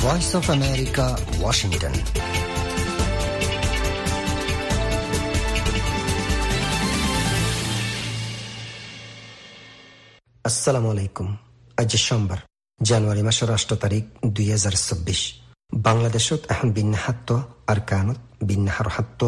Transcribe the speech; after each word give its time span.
Voice 0.00 0.30
of 0.38 0.46
America 0.50 1.06
Washington 1.40 1.94
আসসালামু 10.44 10.88
আলাইকুম 10.94 11.28
আজ 11.78 11.92
সোমবার 12.06 12.40
জানুৱাৰী 12.80 13.22
মাসৰ 13.28 13.50
আষ্ট 13.56 13.70
তাৰিখ 13.84 14.04
দুই 14.36 14.46
হাজাৰ 14.54 14.74
চৌব্বিছ 14.80 15.20
বাংলাদেশত 15.72 16.40
এখন 16.54 16.68
বিন্যাহাত্ব 16.78 17.30
আৰু 17.70 17.82
কানত 17.90 18.18
বিন্যাহাৰ 18.48 18.88
হাত্ব 18.96 19.20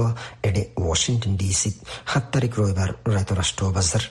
এডে 0.48 0.62
ৱাশ্বিংটন 0.82 1.32
ডি 1.40 1.48
চিত 1.60 1.76
সাত 2.10 2.24
তাৰিখ 2.34 2.52
ৰবিবাৰ 2.60 2.90
ৰাইতৰ 3.14 3.36
ৰাষ্ট্ৰ 3.40 3.62
বাজাৰ 3.76 4.02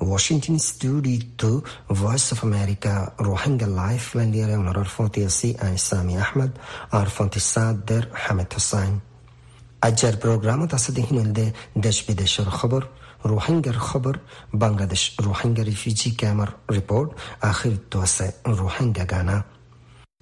Washington 0.00 0.58
studio 0.58 1.62
Voice 1.88 2.32
of 2.32 2.42
America, 2.42 3.12
Rohingya 3.18 3.66
Lifeline 3.66 4.30
diare 4.30 4.56
onorar 4.56 4.86
fonti 4.86 5.24
asi 5.24 5.56
ay 5.56 5.76
Sami 5.76 6.16
Ahmed 6.16 6.52
R 6.90 7.06
fonti 7.06 7.40
Sader 7.40 8.08
Hamed 8.12 8.52
Hussain. 8.54 9.00
আজ্জার 9.80 10.16
প্রোগ্রামত 10.16 10.74
আছে 10.74 10.92
দেহিনলদে 10.92 11.52
দেশ 11.78 12.06
বিদেশের 12.06 12.44
খবর 12.44 12.82
রোহিঙ্গার 13.24 13.78
খবর 13.78 14.14
বাংলাদেশ 14.54 15.02
রোহিঙ্গা 15.20 15.62
রিফিউজি 15.62 16.10
ক্যামার 16.10 16.48
রিপোর্ট 16.72 17.10
আখির 17.40 17.76
তো 17.90 18.00
আছে 18.00 18.26
রোহিঙ্গা 18.46 19.04
গানা 19.04 19.44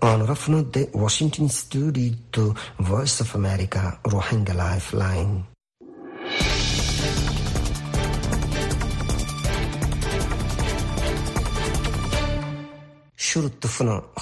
অনরফনুদ্দে 0.02 0.82
Washington 0.94 1.48
studio 1.48 2.54
voice 2.82 3.20
of 3.20 3.36
America 3.36 3.82
Rohingya 4.12 4.54
life 4.54 4.94
line 4.94 5.30
শুরুত্বফুন 5.34 5.55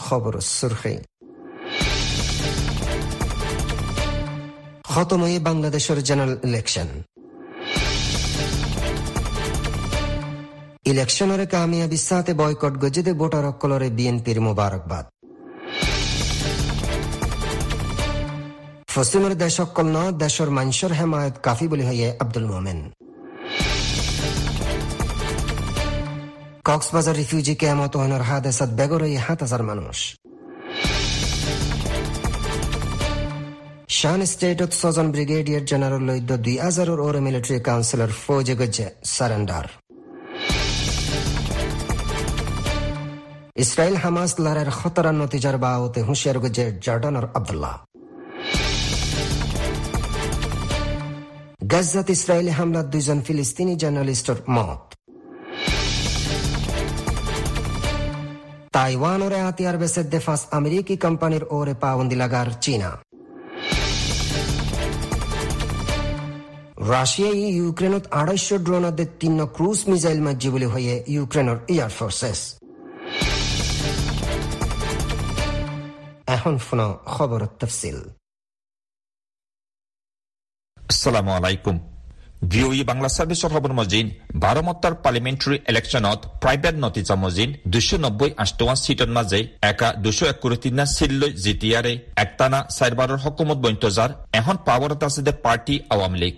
খবর 0.06 0.34
সুরখে 0.40 0.94
খতম 4.92 5.20
হয়ে 5.20 5.38
বাংলাদেশের 5.38 5.98
জেনারেল 6.02 6.36
ইলেকশন 6.48 6.88
ইলেকশনের 10.84 11.42
কামিয়াবি 11.46 11.96
সাথে 11.96 12.32
বয়কট 12.34 12.74
গজিদে 12.82 13.12
ভোটার 13.12 13.44
অকলরে 13.44 13.88
বিএনপির 13.90 14.38
মোবারকবাদ। 14.40 15.04
পশ্চিমের 18.94 19.34
দেশ 19.38 19.56
অকল 19.60 19.86
ন, 19.96 19.98
দেশের 20.12 20.50
মানুষের 20.50 20.92
হেমায়ত 20.92 21.34
কাফি 21.42 21.66
বলি 21.68 21.84
হইয়ে 21.88 22.08
আব্দুল 22.22 22.46
মোমেন। 22.52 22.80
কক্সবাজার 26.68 27.16
রিফিউজি 27.20 27.54
কেমত 27.62 27.92
হইনর 28.00 28.22
হাদেসাত 28.28 28.70
বেগর 28.78 29.00
হইয়ে 29.04 29.20
সাত 29.26 29.38
হাজার 29.44 29.62
মানুষ। 29.70 29.98
শান 33.98 34.20
স্টেটত 34.32 34.70
ছজন 34.80 35.06
ব্রিগেডিয়ার 35.14 35.64
জেনারেল 35.70 36.02
লৈদ্য 36.08 36.30
দুই 36.44 36.56
হাজারের 36.64 37.00
ওরে 37.06 37.20
মিলিটারি 37.26 37.58
কাউন্সিলর 37.68 38.10
ফৌজে 38.24 38.54
গজ্জে 38.60 38.86
সারেন্ডার। 39.14 39.66
ইসরায়েল 43.64 43.96
হামাস 44.02 44.30
লড়াইয়ের 44.44 44.70
খতরা 44.78 45.12
নতিজার 45.20 45.56
বাওতে 45.64 46.00
হুঁশিয়ার 46.08 46.38
গজ্জে 46.44 46.66
জর্ডানর 46.84 47.26
আবদুল্লাহ। 47.38 47.74
গাজাত 51.72 52.08
ইসরায়েলি 52.16 52.52
হামলাত 52.58 52.86
দুইজন 52.94 53.18
ফিলিস্তিনি 53.26 53.74
জার্নালিস্টর 53.82 54.38
মত। 54.56 54.82
তাইওয়ানরে 58.74 59.38
হাতিয়ার 59.40 59.76
বেসে 59.78 60.02
দেফাস 60.04 60.42
আমেরিকি 60.50 60.94
কোম্পানির 60.96 61.44
ওরে 61.50 61.74
পাবন্দি 61.82 62.16
লাগার 62.16 62.48
চীনা 62.60 62.90
রাশিয়াই 66.90 67.40
ইউক্রেনত 67.58 68.04
আড়াইশো 68.20 68.56
ড্রোনাদের 68.58 69.08
তিন 69.20 69.34
ক্রুজ 69.56 69.80
মিসাইল 69.90 70.20
মাজ্জি 70.20 70.48
বলে 70.54 70.66
হয়ে 70.66 70.94
ইউক্রেনের 71.14 71.58
এয়ার 71.68 71.92
ফোর্সেস 71.98 72.40
এখন 76.34 76.54
ফোন 76.58 76.80
খবর 77.06 77.40
তফসিল 77.60 77.98
আসসালামু 80.76 81.30
আলাইকুম 81.30 81.76
ভিওই 82.44 82.82
বাংলা 82.84 83.08
খবৰ 83.52 83.72
মজিন 83.78 84.06
বাৰমত্তাৰ 84.42 84.94
পাৰ্লিমেণ্টাৰী 85.04 85.56
ইলেকশ্যনত 85.70 86.20
প্ৰাইভেট 86.42 86.74
নতিজা 86.84 87.16
মজিন 87.16 87.50
দুশ 87.74 87.88
নব্বৈ 88.04 88.30
আঠটা 88.38 88.74
চিটৰ 88.84 89.10
মাজে 89.16 89.40
একা 89.62 89.88
দুশ 90.04 90.18
তিনা 90.62 90.84
চিট 90.94 91.12
লৈ 91.20 91.30
জিটিয়াৰে 91.44 91.92
একটানা 92.24 92.58
চাৰিবাৰৰ 92.76 93.22
হকুমত 93.24 93.58
বৈন্তজাৰ 93.64 94.10
এখন 94.34 94.56
পাৱাৰত 94.66 95.00
আছে 95.08 95.20
দে 95.26 95.32
পাৰ্টি 95.44 95.74
আৱাম 95.90 96.12
লীগ 96.22 96.36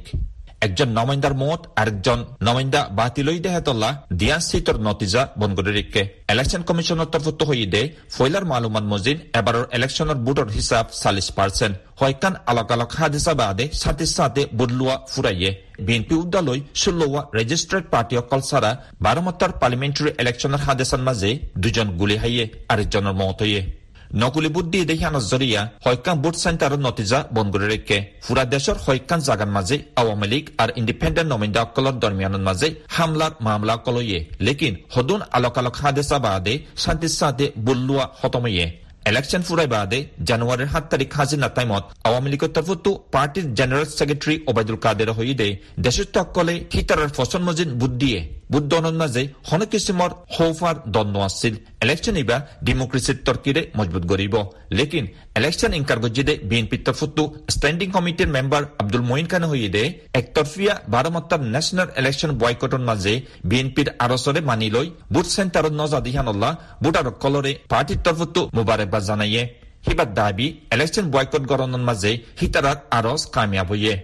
একজন 0.66 0.88
নমাইন্দার 0.98 1.34
মত, 1.42 1.60
আরেকজন 1.80 2.18
নমাইন্দা 2.46 2.80
বাতিলৈ 2.98 3.38
দেহেতল্লা 3.46 3.90
দিয়া 4.20 4.36
সিটর 4.48 4.76
নতিজা 4.86 5.22
বনগরিকে 5.40 6.02
ইলেকশন 6.32 6.62
কমিশনের 6.68 7.08
তরফত 7.12 7.40
হয়ে 7.48 7.66
দে 7.74 7.82
ফয়লার 8.14 8.44
মালুমান 8.50 8.84
মজিন 8.92 9.16
এবারের 9.38 9.66
ইলেকশনের 9.76 10.18
বুটর 10.24 10.48
হিসাব 10.56 10.84
চাল্লিশ 11.00 11.28
পার্সেন্ট 11.38 11.74
হয়কান 12.00 12.34
আলাক 12.50 12.70
আলাক 12.74 12.90
হাদিসা 12.98 13.32
বাদে 13.40 13.64
সাথে 13.82 14.04
সাথে 14.16 14.42
বদলুয়া 14.58 14.96
ফুরাইয়ে। 15.12 15.50
বিএনপি 15.86 16.14
উদ্যালয় 16.22 16.60
ষোলোয়া 16.82 17.20
রেজিস্ট্রেড 17.38 17.84
পার্টি 17.92 18.14
অকল 18.22 18.40
ছাড়া 18.48 18.70
বারমত্তার 19.04 19.52
পার্লিমেন্টারি 19.60 20.10
ইলেকশনের 20.22 20.64
হাদেসার 20.66 21.02
মাঝে 21.08 21.30
দুজন 21.62 21.88
গুলি 22.00 22.16
হাইয়ে, 22.22 22.44
আরেকজনের 22.72 23.14
মত 23.20 23.38
হইয়ে। 23.42 23.62
নকুলি 24.14 24.48
বুদ্ধি 24.48 24.78
দেখিয়ানোর 24.90 25.28
জরিয়া 25.32 25.60
হয়কান 25.84 26.16
ভোট 26.22 26.34
সেন্টারের 26.44 26.80
নতিজা 26.86 27.18
বন 27.34 27.46
করে 27.52 27.66
রেখে। 27.66 27.98
পুরা 28.26 28.44
দেশের 28.44 28.76
হয়কান 28.84 29.20
জাগান 29.26 29.50
মাঝে 29.56 29.76
আওয়ামী 30.00 30.26
লীগ 30.32 30.44
আর 30.62 30.68
ইন্ডিপেন্ডেন্ট 30.80 31.28
নমিন্দা 31.32 31.60
অকলর 31.62 31.96
দরমিয়ানের 32.02 32.46
মাঝে 32.48 32.68
মামলা 33.46 33.76
কলইয়ে। 33.86 34.20
লেকিন 34.40 34.74
হদুন 34.94 35.20
আলোক 35.36 35.58
আলোক 35.58 35.76
হাদেসা 35.82 36.18
বাদে 36.18 36.54
শান্তির 36.76 37.14
সাথে 37.20 37.44
বুল্লুয়া 37.66 38.04
হতমইয়ে। 38.20 38.66
ইলেকশন 39.06 39.42
ফুরাই 39.46 39.68
বাদে 39.74 39.98
জানুয়ারির 40.28 40.72
সাত 40.72 40.84
তারিখ 40.92 41.10
হাজিনা 41.18 41.48
টাইমত 41.56 41.84
আওয়ামী 42.08 42.28
লীগের 42.32 42.52
তরফতো 42.56 42.90
পার্টির 43.14 43.46
জেনারেল 43.58 43.86
সেক্রেটারি 43.90 44.36
ওবায়দুল 44.50 44.78
কাদের 44.84 45.10
হইদে 45.18 45.48
দেশের 45.84 46.08
তকলে 46.14 46.54
হিতারার 46.74 47.10
ফসল 47.16 47.42
মজিন 47.48 47.68
বুদ্ধিয়ে 47.80 48.18
বুদ্ধনৰ 48.52 48.94
মাজে 49.00 49.22
হন 49.48 49.62
কিছিমৰ 49.72 50.10
সৌফাৰ 50.36 50.76
দ্বন্দ্ব 50.94 51.18
আছিল 51.28 51.54
ইলেকশ্যন 51.84 52.16
ইবা 52.22 52.36
ডেমক্ৰেচিৰ 52.66 53.16
তৰ্কিৰে 53.26 53.62
মজবুত 53.78 54.04
কৰিব 54.10 54.34
লেকিন 54.78 55.04
ইনকাৰ 55.78 55.98
গজিদে 56.04 56.34
বিএনপিৰ 56.50 56.80
তৰফতো 56.86 57.22
ষ্টেণ্ডিং 57.54 57.88
কমিটিৰ 57.96 58.28
মেম্বাৰ 58.36 58.62
আব্দুল 58.82 59.02
মহিন 59.08 59.26
খান 59.32 59.44
হইদে 59.50 59.82
একতৰফীয়া 60.20 60.74
বাৰমাত্ৰাৰ 60.94 61.42
নেশ্যনেল 61.54 61.88
ইলেকশ্যন 62.00 62.30
বয়কটৰ 62.42 62.82
মাজে 62.88 63.14
বিএনপিৰ 63.50 63.88
আৰচৰে 64.04 64.40
মানি 64.50 64.68
লৈ 64.76 64.86
বুথ 65.12 65.26
চেণ্টাৰত 65.34 65.72
নজাদিহানল্লা 65.82 66.50
ভোটাৰসকলৰে 66.82 67.52
পাৰ্টিৰ 67.72 68.02
তৰফতো 68.06 68.40
মুবাৰকবাদ 68.56 69.02
জনায়ে 69.10 69.42
সিবাৰ 69.86 70.08
দাবি 70.18 70.46
ইলেকশ্যন 70.74 71.04
বয়কট 71.14 71.42
গৰণৰ 71.50 71.82
মাজে 71.88 72.12
সীতাৰাত 72.38 72.78
আৰজ 72.98 73.20
কামিয়াব 73.34 73.68
হৈয়ে 73.72 73.94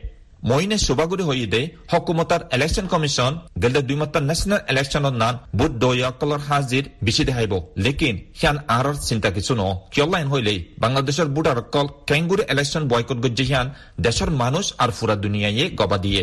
মইনে 0.50 0.76
সুবাগুৰি 0.84 1.24
হৈদে 1.28 1.60
হকুমতাৰ 1.90 2.42
ইলেকশ্যন 2.56 2.86
কমিশ্যন 2.92 3.32
গেলে 3.62 3.80
দুই 3.88 3.96
মাত্ৰাৰ 4.02 4.24
নেশ্যনেল 4.30 4.60
ইলেকশ্যনৰ 4.72 5.14
নাম 5.22 5.34
বুট 5.58 5.72
দয়াকলৰ 5.82 6.40
হাজিৰ 6.48 6.84
বেছি 7.04 7.22
দেখাইব। 7.28 7.52
লেকিন, 7.84 8.14
সিয়ান 8.38 8.56
আহাৰৰ 8.74 8.96
চিন্তা 9.08 9.30
কিছু 9.36 9.52
ন। 9.60 9.62
কিয়লাইন 9.92 10.26
হইলেই 10.32 10.58
বাংলাদেশৰ 10.84 11.28
বুটাৰকল 11.36 11.86
কেংগুৰি 12.08 12.42
ইলেকশ্যন 12.52 12.82
বয়কট 12.92 13.18
গজ্জি 13.24 13.44
সিয়ান, 13.48 13.66
দেশৰ 14.06 14.30
মানুষ 14.42 14.64
আৰু 14.82 14.92
ফুৰা 14.98 15.14
দুনিয়ায়ে 15.24 15.64
গবা 15.80 15.98
দিয়ে। 16.04 16.22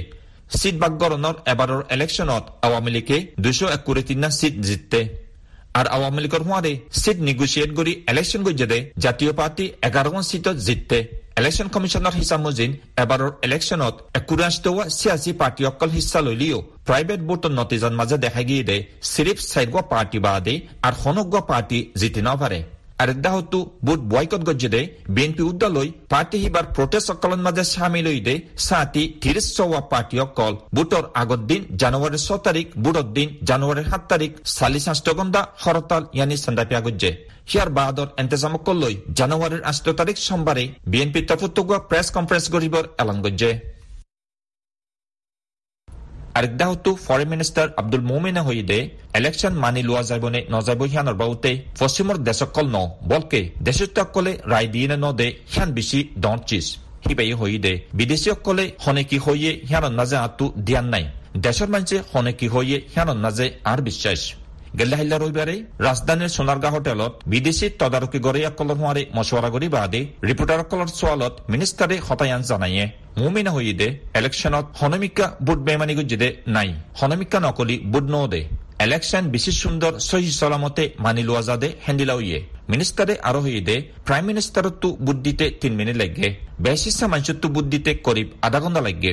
চিট 0.60 0.76
বাগগৰণৰ 0.82 1.36
এবাৰৰ 1.54 1.82
ইলেকশ্যনত 1.96 2.44
আৱামী 2.68 2.92
লীগে 2.96 3.18
দুশ 3.44 3.60
একুৰি 3.78 4.02
তিনিটা 4.08 4.30
চিট 4.40 4.56
জিতে। 4.68 5.02
আর 5.80 5.86
আওয়ামী 5.96 6.20
লীগের 6.24 6.44
হোয়ারে 6.48 6.74
সিট 7.02 7.18
নিগোসিয়েট 7.28 7.72
করি 7.78 7.92
ইলেকশন 8.12 8.42
গজ্জে 8.48 8.80
জাতীয় 9.04 9.32
পার্টি 9.40 9.66
এগারোখন 9.88 10.24
সিটত 10.30 10.58
জিততে 10.68 11.00
ইলেকশ্যন 11.40 11.68
কমিশনৰ 11.76 12.14
হিচাপ 12.20 12.40
মজিন 12.46 12.72
এবাৰৰ 13.04 13.32
ইলেকশ্যনত 13.48 13.96
একুৰাশটোৱা 14.20 14.84
চিয়াচী 14.92 15.32
পাৰ্টীসকল 15.42 15.90
হিচা 15.98 16.20
লৈলিও 16.28 16.58
প্ৰাইভেট 16.88 17.22
ভোটৰ 17.30 17.52
নতিজাৰ 17.60 17.94
মাজে 18.00 18.18
দেখা 18.26 18.44
গিয়ে 18.50 18.64
দে 18.70 18.78
চিৰিফ 19.06 19.38
চাৰিগোৱা 19.44 19.84
পাৰ্টি 19.92 20.20
বাদে 20.26 20.56
আৰু 20.88 20.96
সনগোৱা 21.04 21.42
পাৰ্টি 21.52 21.80
জিতি 22.02 22.22
নপাৰে 22.28 22.60
গজ্জে 24.48 24.70
দে 24.76 24.82
বিএনপি 25.16 25.44
উদ্দালৈ 25.52 25.90
পার্টি 26.14 26.38
হিবার 26.44 26.66
প্রোটেস্ট 26.76 27.08
সকলের 27.10 27.42
মাঝে 27.46 27.64
সামিল 27.74 28.06
হই 28.12 28.20
দে 28.28 28.36
সাতি 28.68 29.04
তিরিশ 29.22 29.48
চৌয়া 29.58 29.82
পার্টি 29.92 30.16
অকল। 30.26 30.54
বুটর 30.76 31.04
আগর 31.22 31.40
দিন 31.50 31.62
জানুয়ারির 31.82 32.24
ছ 32.28 32.30
তারিখ 32.48 32.68
বুটর 32.84 33.08
দিন 33.18 33.28
জানুয়ারির 33.50 33.90
সাত 33.92 34.04
তারিখ 34.12 34.32
চাল্লিশ 34.58 34.86
আষ্টগন্ধা 34.94 35.42
হরতাল, 35.64 36.04
ইয়ানি 36.16 36.36
সান্দাপিয়া 36.44 36.82
গজ্জে। 36.86 37.12
হিয়ার 37.50 37.70
বাদর 37.78 38.08
করলৈ 38.68 38.96
জানুয়ারির 39.20 39.64
আষ্ট 39.72 39.86
তারিখ 40.00 40.16
সোমবারে 40.28 40.64
বিএনপির 40.92 41.26
তরফত 41.30 41.58
প্রেস 41.90 42.08
কনফারেন্স 42.16 42.46
গরিবর 42.56 42.84
এলান 43.02 43.18
গজ্জে। 43.26 43.52
আরেকদা 46.40 46.66
হতো 46.72 46.92
ফরেন 47.06 47.28
মিনিষ্টাৰ 47.34 47.70
আব্দুল 47.82 48.04
মোমিনা 48.10 48.42
হইদে 48.48 48.80
ইলেকশ্যন 49.20 49.54
মানি 49.64 49.82
লোৱা 49.90 50.04
যাবনে 50.10 50.40
নাযাব 50.54 50.82
সিয়ানৰ 50.92 51.16
বাউতে 51.22 51.52
পশ্চিমৰ 51.80 52.18
দেশসকল 52.28 52.66
ন, 52.76 52.78
বলকে 53.12 53.40
দেশসকলে 53.68 54.32
ৰায় 54.52 54.68
দিয়ে 54.74 54.88
দে 55.20 55.28
সিয়ান 55.52 55.70
বেছি 55.78 56.00
ডন 56.24 56.38
চিজ 56.50 56.66
হৈ 57.10 57.32
হইদে 57.42 57.74
বিদেশীসকলে 57.98 58.66
সনেকি 58.86 59.18
হৈয়ে 59.26 59.52
সিয়ানৰ 59.68 59.94
নাজে 60.00 60.18
আতু 60.28 60.46
ধ্যান 60.68 60.86
নাই। 60.94 61.06
দেশৰ 61.46 61.70
মানুহে 61.74 61.98
সনেকি 62.12 62.48
হৈয়ে 62.54 62.78
সিয়ানৰ 62.92 63.18
নাজে 63.26 63.48
আর 63.72 63.80
বিশ্বাস। 63.88 64.22
গেল্লাহিল্লা 64.80 65.18
রবিবারে 65.18 65.56
রাজধানীর 65.88 66.34
সোনারগাঁ 66.38 66.72
হোটেলত 66.76 67.14
বিদেশি 67.34 67.66
তদারকি 67.82 68.20
গড়িয়াকলৰ 68.26 68.78
হোৱাৰে 68.82 69.02
মছৱাৰা 69.18 69.50
কৰি 69.56 69.68
বাদে 69.76 70.02
ৰিপৰ্টাৰসকলৰ 70.30 70.90
চোৱালত 71.00 71.34
মিনিষ্টাৰে 71.54 71.96
হতায়ান 72.08 72.42
জানায়ে 72.50 72.84
মুমিনা 73.22 73.52
হইদে 73.56 73.88
ইলেকশ্যনত 74.20 74.66
হনমিকা 74.80 75.26
বুট 75.46 75.60
বেমানি 75.68 75.94
গুজিদে 76.00 76.30
নাই, 76.56 76.70
হনমিকা 77.00 77.38
নকলি 77.46 77.76
বুট 77.92 78.06
নদে 78.16 78.42
ইলেকশ্যন 78.86 79.24
বেছি 79.34 79.52
সুন্দৰ 79.62 79.94
সহি 80.10 80.30
চলামতে 80.40 80.84
মানি 81.06 81.22
লোৱা 81.30 81.42
যাদে 81.50 81.70
হেন্দিলাউয়ে 81.86 82.40
মিনিষ্টাৰে 82.72 83.14
আৰু 83.30 83.40
হইদে 83.46 83.76
প্ৰাইম 84.08 84.24
মিনিষ্টাৰতো 84.30 84.88
বুট 85.06 85.18
দিতে 85.26 85.46
তিন 85.62 85.74
মিনিট 85.80 85.96
লাগে 86.02 86.28
বেচিছা 86.64 87.06
মানুষতো 87.14 87.48
বুট 87.56 87.66
দিতে 87.74 87.92
করিব 88.08 88.28
আধা 88.48 88.60
ঘণ্টা 88.64 88.82
লাগে 88.88 89.12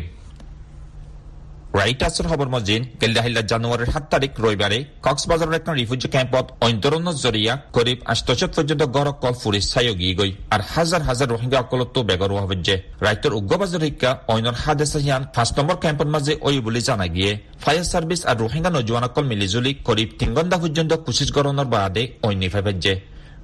ৰাইটাৰ্ছৰ 1.77 2.27
খবৰ 2.31 2.49
মজিন 2.51 2.83
গেল্লাহিল্লা 3.01 3.43
জানুৱাৰীৰ 3.51 3.91
সাত 3.95 4.05
তাৰিখ 4.13 4.33
ৰবিবাৰে 4.45 4.79
কক্সবাজাৰৰ 5.07 5.57
এখন 5.57 5.75
রিফিউজি 5.77 6.09
ক্যাম্পত 6.15 6.45
অন্তরণৰ 6.67 7.17
জরিয়া 7.25 7.55
করিব 7.77 7.99
আষ্টচত 8.13 8.51
পর্যন্ত 8.57 8.83
গড় 8.97 9.11
অকল 9.13 9.35
ফুরি 9.41 9.61
সায়গি 9.65 10.11
গই 10.19 10.33
আর 10.55 10.61
হাজার 10.73 11.03
হাজার 11.09 11.29
রোহিঙ্গা 11.31 11.59
অকলতো 11.61 11.99
বেগর 12.09 12.31
হচ্ছে 12.43 12.75
রাইটর 13.01 13.33
উগ্রবাজার 13.39 13.83
শিক্ষা 13.87 14.11
অন্যর 14.29 14.57
হাদেশা 14.63 14.99
হিয়ান 15.05 15.23
পাঁচ 15.35 15.49
নম্বর 15.59 15.77
ক্যাম্পৰ 15.83 16.09
মাঝে 16.15 16.33
ওই 16.43 16.57
বলে 16.67 16.81
জানা 16.89 17.07
গিয়ে 17.15 17.33
ফায়ার 17.63 17.87
সার্ভিস 17.93 18.21
আর 18.31 18.37
রোহিঙ্গা 18.39 18.71
নজওয়ান 18.73 19.05
অকল 19.09 19.25
মিলিজুলি 19.33 19.73
করিব 19.89 20.09
তিন 20.19 20.31
ঘণ্টা 20.37 20.57
পর্যন্ত 20.63 20.93
কুচিস 21.05 21.29
গরণের 21.37 21.69
বাদে 21.75 22.03
অন্য 22.23 22.43
ফেফেছে 22.55 22.93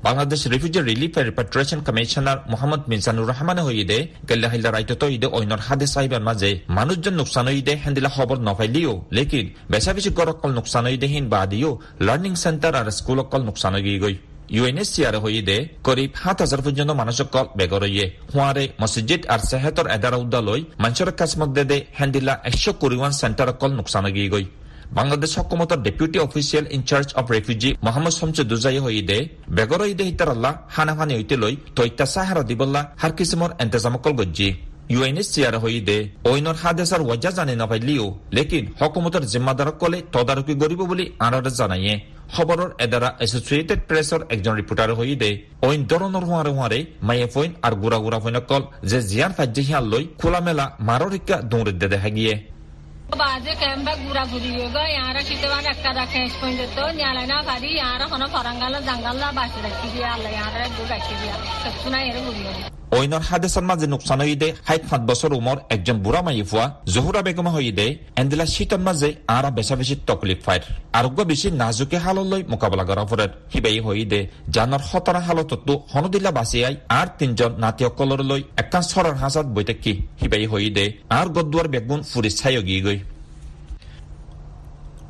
Bangladesh 0.06 0.40
refugee 0.54 0.80
relief 0.90 1.12
and 1.16 1.28
repatriation 1.30 1.80
commissioner 1.86 2.38
Mohammad 2.52 2.82
মিনসানুর 2.90 3.28
Rahman 3.32 3.58
হইদে 3.66 3.98
গেল্লাহিল্লা 4.30 4.70
রাইতত 4.76 5.02
ইদে 5.16 5.28
অইনর 5.36 5.60
হাদে 5.66 5.86
সাহিবের 5.94 6.22
মাঝে 6.28 6.50
মানুষজন 6.78 7.14
নোকসান 7.20 7.46
হইদে 7.50 7.72
হেন্দিলা 7.82 8.10
খবর 8.16 8.36
নফাইলিও। 8.48 8.94
লেকিন 9.16 9.46
বেচা 9.70 9.92
বেশি 9.96 10.10
গরকল 10.18 10.50
নোকসান 10.58 10.84
হইদে 10.88 11.06
হিন 11.12 11.24
বাদিও 11.34 11.70
লার্নিং 12.06 12.32
সেন্টার 12.44 12.72
আর 12.80 12.88
স্কুল 12.98 13.18
অকল 13.24 13.40
নোকসান 13.48 13.74
হই 13.76 13.96
গই। 14.04 14.16
ইউএনএসসিআর 14.56 15.16
হইদে 15.24 15.56
করিব 15.86 16.10
সাত 16.22 16.38
হাজার 16.44 16.60
পর্যন্ত 16.64 16.90
মানুষকল 17.00 17.46
বেগরইয়ে। 17.58 18.06
হুয়ারে 18.32 18.64
মসজিদ 18.82 19.22
আর 19.34 19.40
সেহেতর 19.50 19.86
এদারা 19.96 20.18
উদ্দালই 20.22 20.62
মানুষের 20.82 21.10
কাছ 21.20 21.30
মধ্যে 21.40 21.62
দে 21.70 21.78
হেন্দিলা 21.98 22.34
একশো 22.48 22.70
কুড়িওয়ান 22.80 23.12
সেন্টার 23.20 23.48
অকল 23.52 23.70
নোকসান 23.78 24.04
হই 24.06 24.28
গই। 24.34 24.46
Bangladesh 24.98 25.30
হকুমতর 25.38 25.78
deputy 25.86 26.18
official 26.26 26.66
in charge 26.76 27.08
of 27.20 27.26
refugee 27.34 27.70
Mohammad 27.86 28.14
শামসুদ্দুজাই 28.18 28.78
হইদে 28.86 29.18
বেগর 29.56 29.82
ইদে 29.92 30.04
হিতারাল্লা 30.10 30.50
হানাফানি 30.74 31.12
হইতে 31.18 31.36
লই 31.42 31.54
তৈতা 31.76 32.04
সাহারা 32.14 32.42
দিবল্লা 32.50 32.80
হার 33.00 33.12
কিসমর 33.18 33.50
এন্তেজামকল 33.62 34.12
গজ্জি। 34.20 34.48
ইউএনএসসিআর 34.94 35.56
হইদে 35.64 35.96
ঐনর 36.30 36.56
হাদেসার 36.62 37.02
ওয়াজা 37.04 37.30
জানি 37.38 37.54
নাপাইলিও, 37.60 38.06
লেকিন 38.36 38.64
হকুমতর 38.80 39.22
জিম্মাদারক 39.32 39.76
কলে 39.82 39.98
তদারকি 40.14 40.54
করিব 40.62 40.80
বলি 40.90 41.04
আনার 41.26 41.46
জানাইয়ে 41.58 41.94
খবরের 42.34 42.70
এদারা 42.84 43.08
এসোসিয়েটেড 43.24 43.80
প্রেসর 43.88 44.20
একজন 44.34 44.54
রিপোর্টার 44.60 44.90
হইদে 44.98 45.30
ঐন 45.66 45.80
ধরনের 45.90 46.24
হুয়ারে 46.28 46.50
হুয়ারে 46.56 46.80
মাইয়ে 47.06 47.28
ফইন 47.34 47.50
আর 47.66 47.72
গুড়া 47.82 47.98
গুড়া 48.04 48.18
ফইনকল 48.24 48.62
যে 48.90 48.98
জিয়ান 49.10 49.32
ফাজ্জি 49.36 49.62
হিয়াল 49.68 49.84
লই 49.92 50.04
খোলামেলা 50.20 50.66
মারর 50.88 51.10
শিক্ষা 51.14 51.36
দৌড়ে 51.50 51.72
দেখা 51.94 52.10
গিয়ে 52.16 52.34
বাজে 53.20 53.52
কেম্বা 53.60 53.92
গুড়া 54.02 54.24
ঘুরি 54.24 54.50
গো 54.74 54.82
ইয়ারা 54.86 55.22
কিতেবার 55.28 55.64
একটা 55.72 55.90
রাখে 55.98 56.20
পর্যন্ত 56.40 56.76
নিয়ালে 56.98 57.24
না 57.32 57.38
পারি 57.48 57.68
ইয়ারা 57.72 58.06
কোনো 58.12 58.26
ফরাঙ্গাল 58.34 58.74
জাঙ্গাল্লা 58.88 59.28
বাসে 59.38 59.60
রাখি 59.66 59.88
দিয়ে 59.92 60.08
আল্লাহ 60.14 60.30
ইয়ারা 60.32 60.58
রাখি 60.92 61.14
দিয়া 61.20 61.34
সত্যি 61.62 61.88
না 61.92 61.98
এর 62.02 62.16
ঘুরি 62.26 62.42
ঐনৰ 62.98 63.22
হাদেশৰ 63.28 63.64
মাজে 63.70 63.86
নোকচান 63.92 64.20
হইদে 64.24 64.48
ষাঠ 64.66 64.82
সাত 64.90 65.02
বছৰ 65.10 65.32
উমৰ 65.40 65.56
একজন 65.74 65.96
বুঢ়া 66.04 66.20
মাই 66.26 66.42
ফুৱা, 66.50 66.64
জহুৰা 66.94 67.20
বেগম 67.26 67.48
হইদে 67.54 67.86
এন্দিলা 68.20 68.46
শীতৰ 68.54 68.80
মাজে 68.86 69.08
আৰা 69.36 69.50
বেচা 69.56 69.74
বেছি 69.80 69.94
তকলিফ 70.08 70.40
ফাইৰ 70.46 70.62
আৰোগ্য 70.98 71.20
বেছি 71.30 71.48
নাজুকে 71.62 71.98
হাললৈ 72.04 72.42
মোকাবিলা 72.52 72.84
কৰা 72.90 73.04
ফুৰে 73.10 73.26
সিবাই 73.52 73.78
হইদে 73.86 74.20
জানৰ 74.54 74.82
সতৰা 74.90 75.20
হালততো 75.26 75.74
হনদিলা 75.92 76.30
বাচিয়াই 76.38 76.74
আর 76.98 77.06
তিনজন 77.18 77.52
নাতিসকললৈ 77.62 78.42
একান 78.62 78.82
চৰৰ 78.90 79.14
হাজত 79.22 79.46
বৈ 79.54 79.64
থাকি 79.68 79.92
সিবাই 80.20 80.46
হইদে 80.52 80.84
আর 81.18 81.26
গদুৱাৰ 81.36 81.66
বেগুন 81.74 82.00
ফুৰি 82.10 82.30
চায়গি 82.40 82.78
গৈ। 82.86 82.98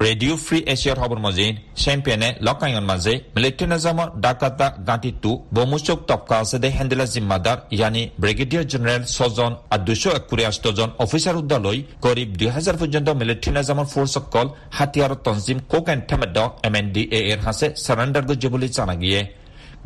ৰেডিঅ' 0.03 0.39
ফ্ৰী 0.45 0.59
এছিয়াৰ 0.73 0.99
খবৰ 1.01 1.19
মজিন 1.19 1.53
চেম্পিয়নে 1.83 2.29
লকায়ন 2.47 2.85
মাজে 2.91 3.15
মিলিটাৰী 3.35 3.67
নিজামৰ 3.73 4.09
ডাকাতা 4.25 4.67
গাঁতিটো 4.89 5.33
বমুচক 5.55 5.99
টপকা 6.09 6.37
আছে 6.43 6.59
দে 6.63 6.69
হেন্দিলা 6.77 7.07
জিম্মাদাৰ 7.15 7.59
ইয়ানি 7.77 8.03
ব্ৰিগেডিয়াৰ 8.23 8.65
জেনেৰেল 8.73 9.03
ছজন 9.17 9.53
আৰু 9.75 9.83
দুশ 9.89 10.03
একুৰিয়াশজন 10.13 10.89
অফিচাৰ 11.05 11.41
উদ্দালৈ 11.43 11.79
করিব 12.05 12.29
দুই 12.39 12.51
হাজার 12.57 12.77
পর্যন্ত 12.81 13.09
মিলিটারি 13.21 13.51
নিজামৰ 13.59 13.87
ফোর্স 13.93 14.15
অকল 14.21 14.47
হাতিয়ার 14.77 15.13
তঞ্জিম 15.27 15.59
কোক 15.73 15.87
এণ্ড 15.93 16.03
থেমেড 16.09 16.39
এম 16.67 16.75
এন 16.81 16.87
ডি 16.95 17.03
এ 17.19 17.21
এর 17.33 17.41
হাসে 17.47 17.67
সারেন্ডার 17.85 18.25
গজ্জে 18.29 18.49
বুলি 18.53 18.69
জানা 18.77 18.95
গিয়ে 19.03 19.21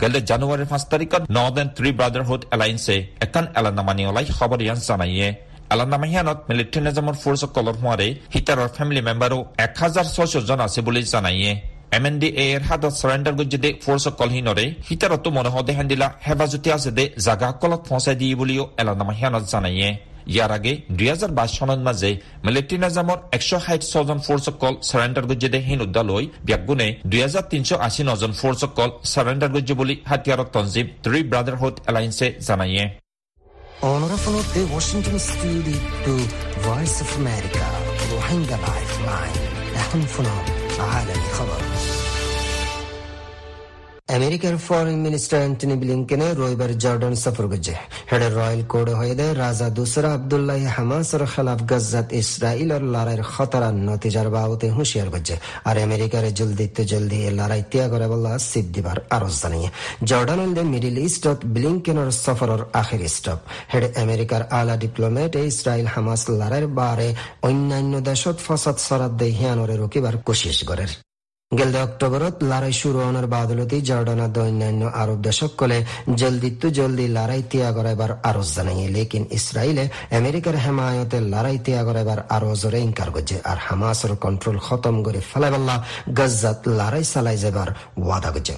গেলে 0.00 0.18
জানুৱাৰীৰ 0.30 0.70
পাঁচ 0.72 0.82
তাৰিখত 0.92 1.22
এণ্ড 1.60 1.70
থ্ৰী 1.76 1.90
ব্ৰাদাৰহুড 1.98 2.42
এলায়েন্সে 2.54 2.96
এখন 3.24 3.44
এলানামানি 3.58 4.02
ওলাই 4.10 4.24
খবৰ 4.36 4.58
ইয়ান 4.64 4.78
জানাইয়ে 4.88 5.28
এলানামাহিয়ানত 5.74 6.38
মিলিটাৰী 6.50 6.80
নিজামৰ 6.86 7.16
ফোৰ্চসকলৰ 7.22 7.76
হোৱাৰে 7.82 8.08
হিটাৰৰ 8.34 8.68
ফেমিলি 8.76 9.00
মেম্বাৰো 9.08 9.38
এক 9.66 9.72
হাজাৰ 9.82 10.06
ছয়শো 10.14 10.40
জন 10.48 10.60
আছে 10.66 10.80
বুলি 10.86 11.00
জানাইয়ে। 11.14 11.52
এম 11.96 12.04
এন 12.08 12.14
ডি 12.20 12.28
এৰ 12.44 12.62
হাতত 12.68 12.92
চাৰেণ্ডাৰ 13.00 13.34
গজ্জে 13.38 13.70
ফোৰ্চসকল 13.84 14.28
হিনৰে 14.36 14.64
হিটাৰতো 14.88 15.28
মনোহদে 15.36 15.72
হেন্দিলা 15.78 16.06
হেফাজতে 16.26 16.68
আছে 16.76 16.90
দে 16.98 17.04
জাগাসকলক 17.26 17.80
পहुঁচাই 17.88 18.16
দিয়ে 18.20 18.34
বুলিও 18.40 18.64
এলানামাহিয়ানত 18.82 19.44
জানাইয়ে। 19.52 19.88
ইয়াৰ 20.34 20.50
আগে 20.58 20.72
দুই 20.98 21.08
হাজাৰ 21.12 21.30
বাইশ 21.38 21.52
চনৰ 21.58 21.80
মাজে 21.86 22.10
মিলিটাৰী 22.46 22.76
নিজামৰ 22.84 23.18
একশ 23.36 23.50
ষাঠ 23.64 23.80
ছজন 23.92 24.18
ফোৰ্চসকল 24.26 24.72
চাৰেণ্ডাৰ 24.88 25.26
গজ্জে 25.30 25.60
হিন 25.68 25.80
উদ্দালৈ 25.86 26.24
ব্যাগুণে 26.48 26.88
দুই 27.10 27.20
হাজাৰ 27.26 27.44
তিনশ 27.52 27.70
আশী 27.86 28.02
নজন 28.10 28.32
ফোৰ্চসকল 28.40 28.88
চাৰেণ্ডাৰ 29.12 29.50
গজ্জে 29.56 29.74
বুলি 29.80 29.94
হাতিয়াৰত 30.10 30.48
তঞ্জিম 30.56 30.86
থ্ৰী 31.04 31.18
ব্ৰাদাৰহুড 31.30 31.74
এলায়েন্সে 31.90 32.26
জানাইয়ে। 32.48 32.84
On 33.87 34.03
Rafalo 34.03 34.43
Day, 34.53 34.65
Washington 34.65 35.17
Studio 35.17 35.79
to 36.05 36.17
Voice 36.67 37.00
of 37.03 37.17
America, 37.19 37.65
Rohingya 38.11 38.59
Lifeline, 38.61 39.38
Ahun 39.79 40.03
Funam, 40.03 40.44
Alan 40.81 41.23
Khabar. 41.35 42.06
আমেরিকার 44.08 44.54
ফরেন 44.66 44.98
মিনিস্টার 44.98 45.38
অ্যান্টনি 45.40 45.76
ব্লিংকেনে 45.82 46.28
রবিবার 46.32 46.70
জর্ডান 46.82 47.14
সফর 47.25 47.44
করছে 47.52 47.75
হেডের 48.10 48.32
রয়্যাল 48.32 48.62
কোড 48.72 48.88
হয়ে 48.90 49.14
দেয় 49.20 49.32
রাজা 49.36 49.68
দুসরা 49.70 50.10
আবদুল্লাহ 50.16 50.60
হামাসের 50.75 51.22
খেলাফ 51.32 51.60
গজ্জাত 51.70 52.08
ইসরায়েলের 52.22 52.82
লড়াইয়ের 52.84 53.22
খতরা 53.32 53.68
নতিজার 53.86 54.28
বাবতে 54.30 54.66
হুঁশিয়ার 54.70 55.08
করছে 55.14 55.34
আর 55.64 55.76
আমেরিকার 55.78 56.25
জলদি 56.38 56.66
তো 56.68 56.82
জলদি 56.84 57.18
এ 57.22 57.30
লড়াই 57.38 57.62
ত্যাগ 57.70 57.88
করে 57.92 58.06
বললা 58.12 58.32
সিপ 58.50 58.66
দিবার 58.75 58.98
আরজ 59.10 59.34
জানিয়ে 59.42 59.68
জর্ডান 60.04 60.40
ইন 60.46 60.50
মিডিল 60.75 60.96
ইস্টত 61.06 61.40
ব্লিংকেনের 61.54 62.10
সফরের 62.25 62.62
আখের 62.80 63.02
স্টপ 63.08 63.40
হেড 63.72 63.84
আমেরিকার 64.04 64.42
আলা 64.50 64.75
ডিপ্লোমেট 64.84 65.32
ইসরায়েল 65.44 65.88
হামাস 65.94 66.20
লড়াইয়ের 66.30 66.66
বারে 66.78 67.08
অন্যান্য 67.42 67.92
দেশত 68.00 68.36
ফসদ 68.46 68.76
সরাদ 68.86 69.12
দেহিয়ানরে 69.20 69.75
রুকিবার 69.76 70.14
কোশিশ 70.26 70.60
করেন 70.70 70.92
গেলদে 71.53 71.81
অক্টোবরত 71.83 72.37
লড়াই 72.43 72.75
শুরু 72.83 72.99
হওয়ার 72.99 73.26
বাদলতি 73.26 73.79
জর্ডানার 73.81 74.38
অন্যান্য 74.41 74.83
আরব 75.03 75.19
দেশকলে 75.23 75.79
জলদি 76.17 76.50
তু 76.61 76.67
জলদি 76.71 77.07
লড়াই 77.09 77.43
তিয়া 77.50 77.71
করাইবার 77.73 78.11
আরজ 78.23 78.49
জানাই 78.57 78.88
লেকিন 78.88 79.25
ইসরায়েলে 79.31 79.85
আমেরিকার 80.11 80.57
হেমায়তে 80.65 81.19
লড়াই 81.33 81.59
তিয়া 81.59 81.83
করাইবার 81.85 82.21
আরজরে 82.29 82.79
ইনকার 82.81 83.11
করছে 83.11 83.37
আর 83.45 83.59
হামাসের 83.67 84.12
কন্ট্রোল 84.17 84.57
খতম 84.59 84.97
করে 85.03 85.21
ফেলাইবাল্লা 85.31 85.76
গজ্জাত 86.19 86.59
লড়াই 86.79 87.05
চালাই 87.12 87.37
যাবার 87.37 87.69
ওয়াদা 87.99 88.31
করছে। 88.31 88.55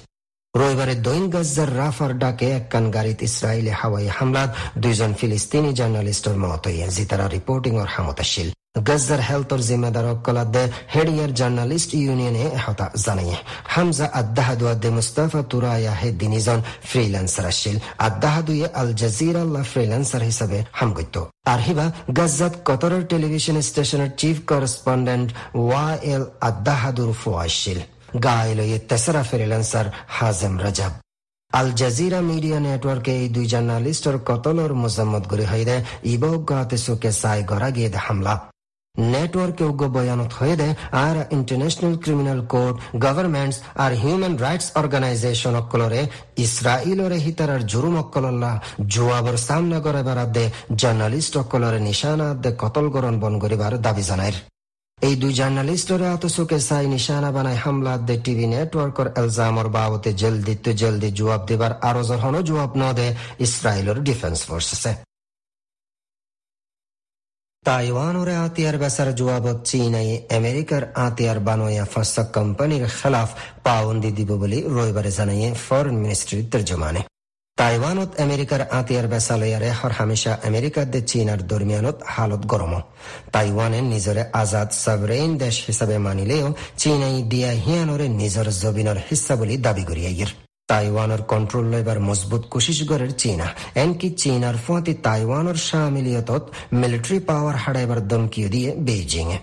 রবিবারে 0.54 0.94
দৈন 1.06 1.24
গজ্জার 1.34 1.70
রাফার 1.78 2.12
ডাকে 2.18 2.46
একখান 2.50 2.84
গাড়িত 2.90 3.18
ইসরায়েলি 3.22 3.72
হাওয়াই 3.80 4.06
হামলাত 4.16 4.50
দুইজন 4.78 5.10
ফিলিস্তিনি 5.18 5.70
জার্নালিস্টর 5.74 6.36
মত 6.42 6.64
হইয়া 6.66 6.86
তারা 7.10 7.26
রিপোর্টিং 7.28 7.72
ওর 7.80 7.88
হামতাশীল 7.96 8.48
গজ্জার 8.86 9.20
হেলথর 9.28 9.60
জিম্মেদার 9.68 10.06
কলাদে 10.26 10.64
হেডিয়ার 10.94 11.30
জার্নালিস্ট 11.34 11.90
ইউনিয়নে 11.96 12.44
এহতা 12.58 12.86
জানাই 13.04 13.30
হামজা 13.74 14.06
আদাহাদুয়াদে 14.20 14.88
মুস্তাফা 14.90 15.40
তুরায়া 15.50 15.92
হে 16.00 16.08
দিনিজন 16.20 16.58
ফ্রিল্যান্সার 16.88 17.46
আসছিল 17.46 17.76
আদাহাদুয়ে 18.00 18.66
আল 18.80 18.90
জাজিরাল্লাহ 19.00 19.64
ফ্রিল্যান্সার 19.72 20.22
হিসাবে 20.30 20.58
হামগত্য 20.72 21.16
আর 21.46 21.60
হিবা 21.66 21.86
গজ্জাত 22.18 22.54
কতরের 22.68 23.02
টেলিভিশন 23.06 23.56
স্টেশনের 23.68 24.10
চিফ 24.20 24.36
করেসপন্ডেন্ট 24.50 25.28
ওয়া 25.58 25.86
এল 26.06 26.24
আদাহাদুর 26.40 27.10
ফো 27.20 27.30
আসছিল 27.38 27.78
গাইল 28.24 28.58
তেসরা 28.88 29.22
freelancer 29.22 29.86
Hazem 30.08 30.54
Rajab 30.58 30.92
Al 31.52 31.68
Jazeera 31.72 32.20
media 32.22 32.58
নেটওয়ার্কে 32.60 33.12
এই 33.20 33.28
দুই 33.28 33.46
জার্নালিস্টর 33.46 34.16
কতলর 34.26 34.70
মোজাম্মত 34.74 35.24
গরি 35.32 35.46
হইদে 35.52 35.76
ইবগাতে 36.04 36.76
সুকে 36.84 37.10
সাই 37.12 37.40
গড়া 37.42 37.68
গিয়ে 37.70 37.90
হামলা 38.06 38.34
নেটওয়ার্কে 38.94 39.64
উগ্র 39.64 39.84
বয়ানত 39.96 40.30
হয়ে 40.38 40.56
দেয় 40.60 40.74
আর 41.06 41.16
ইন্টারন্যাশনাল 41.36 41.94
ক্রিমিনাল 42.02 42.40
কোর্ট 42.52 42.76
গভর্নমেন্টস 43.04 43.58
আর 43.84 43.92
হিউম্যান 44.02 44.34
রাইটস 44.44 44.68
অর্গানাইজেশন 44.80 45.54
অকলরে 45.62 46.00
ইসরাইলরে 46.44 47.18
হিতারার 47.26 47.62
জুরুম 47.72 47.94
অকলল্লা 48.02 48.52
জুয়াবর 48.92 49.36
সামনা 49.46 49.78
করে 49.86 50.02
বেড়াদে 50.08 50.44
জার্নালিস্ট 50.80 51.34
অকলরে 51.42 51.80
নিশানা 51.88 52.28
দে 52.42 52.50
কতল 52.62 52.86
গরণ 52.94 53.14
বন 53.22 53.34
করিবার 53.42 53.72
দাবি 53.86 54.04
জানায়। 54.10 54.36
এই 54.98 55.14
দুই 55.22 55.32
জার্নালিস্টরে 55.40 56.06
আতসুকে 56.14 56.58
সাই 56.68 56.86
নিশানা 56.94 57.30
বানায় 57.36 57.60
হামলা 57.64 57.92
দে 58.08 58.16
টিভি 58.24 58.46
নেটওয়ার্কর 58.52 59.06
এলজামর 59.20 59.68
বাবতে 59.76 60.10
জলদি 60.22 60.54
তো 60.64 60.70
জলদি 60.80 61.08
জবাব 61.18 61.42
দিবার 61.48 61.72
আরও 61.88 62.02
যখন 62.10 62.34
জবাব 62.48 62.70
ন 62.80 62.82
দে 62.98 63.06
ইসরায়েলের 63.46 63.98
ডিফেন্স 64.08 64.38
ফোর্সেসে। 64.48 64.92
তাইওয়ানরে 67.68 68.34
আতিয়ার 68.46 68.76
বেসার 68.78 69.08
জবাবত 69.14 69.58
চীনাই 69.68 70.10
আমেরিকার 70.38 70.82
আতিয়ার 71.06 71.38
বানোয়া 71.40 71.84
ফাঁসা 71.84 72.22
কোম্পানির 72.34 72.84
খেলাফ 72.88 73.30
পাবন্দি 73.64 74.10
দিব 74.18 74.30
বলে 74.32 74.58
রবিবারে 74.68 75.10
জানাইয়ে 75.10 75.48
ফরেন 75.66 75.96
মিনিস্ট্রির 76.02 76.44
তর্জমানে 76.52 77.00
তাইওয়ানত 77.58 78.10
আমেরিকার 78.20 78.62
আতিয়ার 78.70 79.06
বেসালয়ারে 79.08 79.70
হর 79.70 79.92
হামেশা 79.92 80.32
আমেরিকার 80.48 80.86
দে 80.92 81.00
চীনার 81.02 81.40
দরমিয়ানত 81.50 81.96
হালত 82.06 82.42
গরম 82.46 82.72
তাইওয়ানের 83.32 83.84
নিজরে 83.84 84.22
আজাদ 84.32 84.68
সাবরেইন 84.84 85.30
দেশ 85.38 85.56
হিসাবে 85.66 85.96
মানিলেও 85.98 86.46
চীনাই 86.76 87.16
দিয়া 87.32 87.50
হিয়ানরে 87.64 88.06
নিজর 88.20 88.46
জবিনর 88.62 88.98
হিসা 89.08 89.34
বলে 89.36 89.54
দাবি 89.66 89.84
করিয়াইয়ের 89.88 90.30
তাইওয়ানের 90.70 91.22
কন্ট্রোল 91.32 91.66
লইবার 91.72 91.98
মজবুত 92.08 92.42
কোশিশ 92.52 92.78
গরের 92.90 93.12
চীনা। 93.22 93.46
এনকি 93.82 94.08
চীনার 94.20 94.56
ফতি 94.66 94.92
তাইওয়ানের 95.06 95.58
সামিলিয়তত 95.68 96.44
মিলিটারি 96.80 97.18
পাওয়ার 97.28 97.56
হারাইবার 97.64 98.00
দমকিও 98.10 98.48
দিয়ে 98.54 98.70
বেইজিং 98.86 99.28
এ 99.36 99.38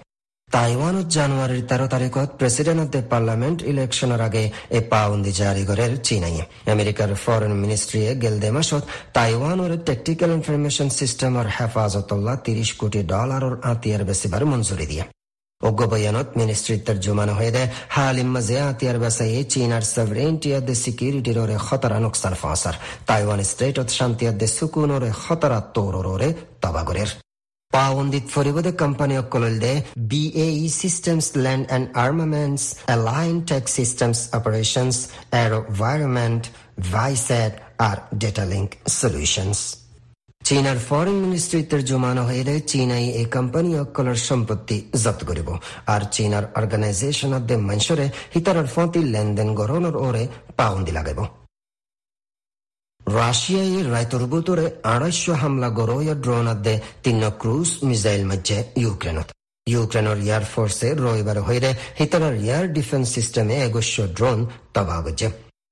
তাইওয়ানত 0.50 1.08
জানুয়ারির 1.17 1.63
তেরো 1.70 1.88
তারিখত 1.88 2.29
প্রেসিডেন্ট 2.39 2.94
পার্লামেন্ট 3.12 3.60
ইলেকশনের 3.72 4.22
আগে 4.27 4.44
এ 4.77 4.79
পাউন্দি 4.91 5.32
জারি 5.32 5.63
করের 5.70 5.91
চীনাই 6.08 6.38
আমেরিকার 6.75 7.10
ফরেন 7.24 7.53
মিনিস্ট্রি 7.63 8.00
গেলদে 8.24 8.50
মাসত 8.51 8.84
তাইওয়ানের 9.17 9.74
টেকটিক্যাল 9.88 10.32
ইনফরমেশন 10.38 10.88
সিস্টেমের 11.00 11.48
হেফাজতল্লাহ 11.55 12.36
তিরিশ 12.46 12.70
কোটি 12.79 13.00
ডলারের 13.13 13.55
আতিয়ার 13.72 14.01
বেসিবার 14.10 14.44
মঞ্জুরি 14.51 14.86
দিয়ে। 14.91 15.03
অজ্ঞবয়ানত 15.62 16.27
মিনিস্ট্রি 16.39 16.75
তর্জমানো 16.79 17.33
হয়ে 17.39 17.53
দেয় 17.55 17.69
হালিম 17.89 18.29
মাঝে 18.35 18.57
আতিয়ার 18.69 18.97
বেসাইয়ে 19.03 19.41
চীনার 19.43 19.83
সভরেন্টি 19.93 20.50
দে 20.59 20.75
সিকিউরিটির 20.83 21.38
ওরে 21.43 21.57
খতরা 21.65 21.97
নুকসান 22.00 22.33
ফাঁসার 22.41 22.75
তাইওয়ান 23.07 23.39
স্টেটত 23.43 23.89
শান্তি 23.97 24.24
দে 24.31 24.47
সুকুন 24.55 24.89
ওরে 24.91 25.12
খতরা 25.24 25.59
তোর 25.75 25.93
ওরে 26.05 26.29
তবাগরের 26.63 27.09
পাওন্দিত 27.74 28.25
ফরিবদে 28.33 28.71
কোম্পানি 28.81 29.15
অকলল 29.24 29.55
দে 29.63 29.74
BAE 30.09 30.59
Systems 30.81 31.25
Land 31.43 31.65
and 31.67 31.85
Armaments 31.97 32.63
Alliant 32.81 33.35
Tech 33.50 33.63
Systems 33.77 34.19
Operations 34.38 34.97
AeroVironment 35.43 36.43
ViaSat 36.91 37.53
R 37.79 37.97
data 38.21 38.43
link 38.51 38.69
solutions 39.00 39.59
চীনার 40.48 40.80
ফরেন 40.88 41.18
মিনিস্ট্রি 41.25 41.62
তর্জমানো 41.72 42.24
হয়ে 42.30 42.56
চীনাই 42.72 43.06
এই 43.20 43.28
কোম্পানি 43.36 43.72
অকলর 43.84 44.18
সম্পত্তি 44.30 44.78
জব্দ 45.04 45.22
করিব। 45.30 45.50
আর 45.94 46.02
চীনার 46.16 46.46
অর্গানাইজেশন 46.60 47.32
দে 47.50 47.56
মঞ্চরে 47.68 48.06
হিতারর 48.34 48.68
ফতি 48.75 49.02
লেনদেন 49.14 49.50
গরণর 49.60 49.96
ওরে 50.08 50.24
পাউন্দি 50.58 50.92
লাগাইব। 50.98 51.20
রাশিয়ায় 53.20 53.78
রায়তরবুতরে 53.94 54.66
আড়াইশো 54.94 55.34
হামলা 55.42 55.70
গরোয় 55.80 56.14
ড্রোন 56.24 56.48
আদে 56.54 56.75
তিন 57.04 57.22
ক্রুজ 57.42 57.70
মিসাইল 57.88 58.24
মধ্যে 58.32 58.58
ইউক্রেনত। 58.82 59.28
ইউক্রেনের 59.68 60.20
এয়ার 60.28 60.44
ফোর্সে 60.54 60.88
রবিবার 61.04 61.38
হইরে 61.48 61.72
হিতারার 62.00 62.36
এয়ার 62.46 62.66
ডিফেন্স 62.78 63.08
সিস্টেমে 63.16 63.56
এগস্য 63.68 63.96
ড্রোন 64.18 64.40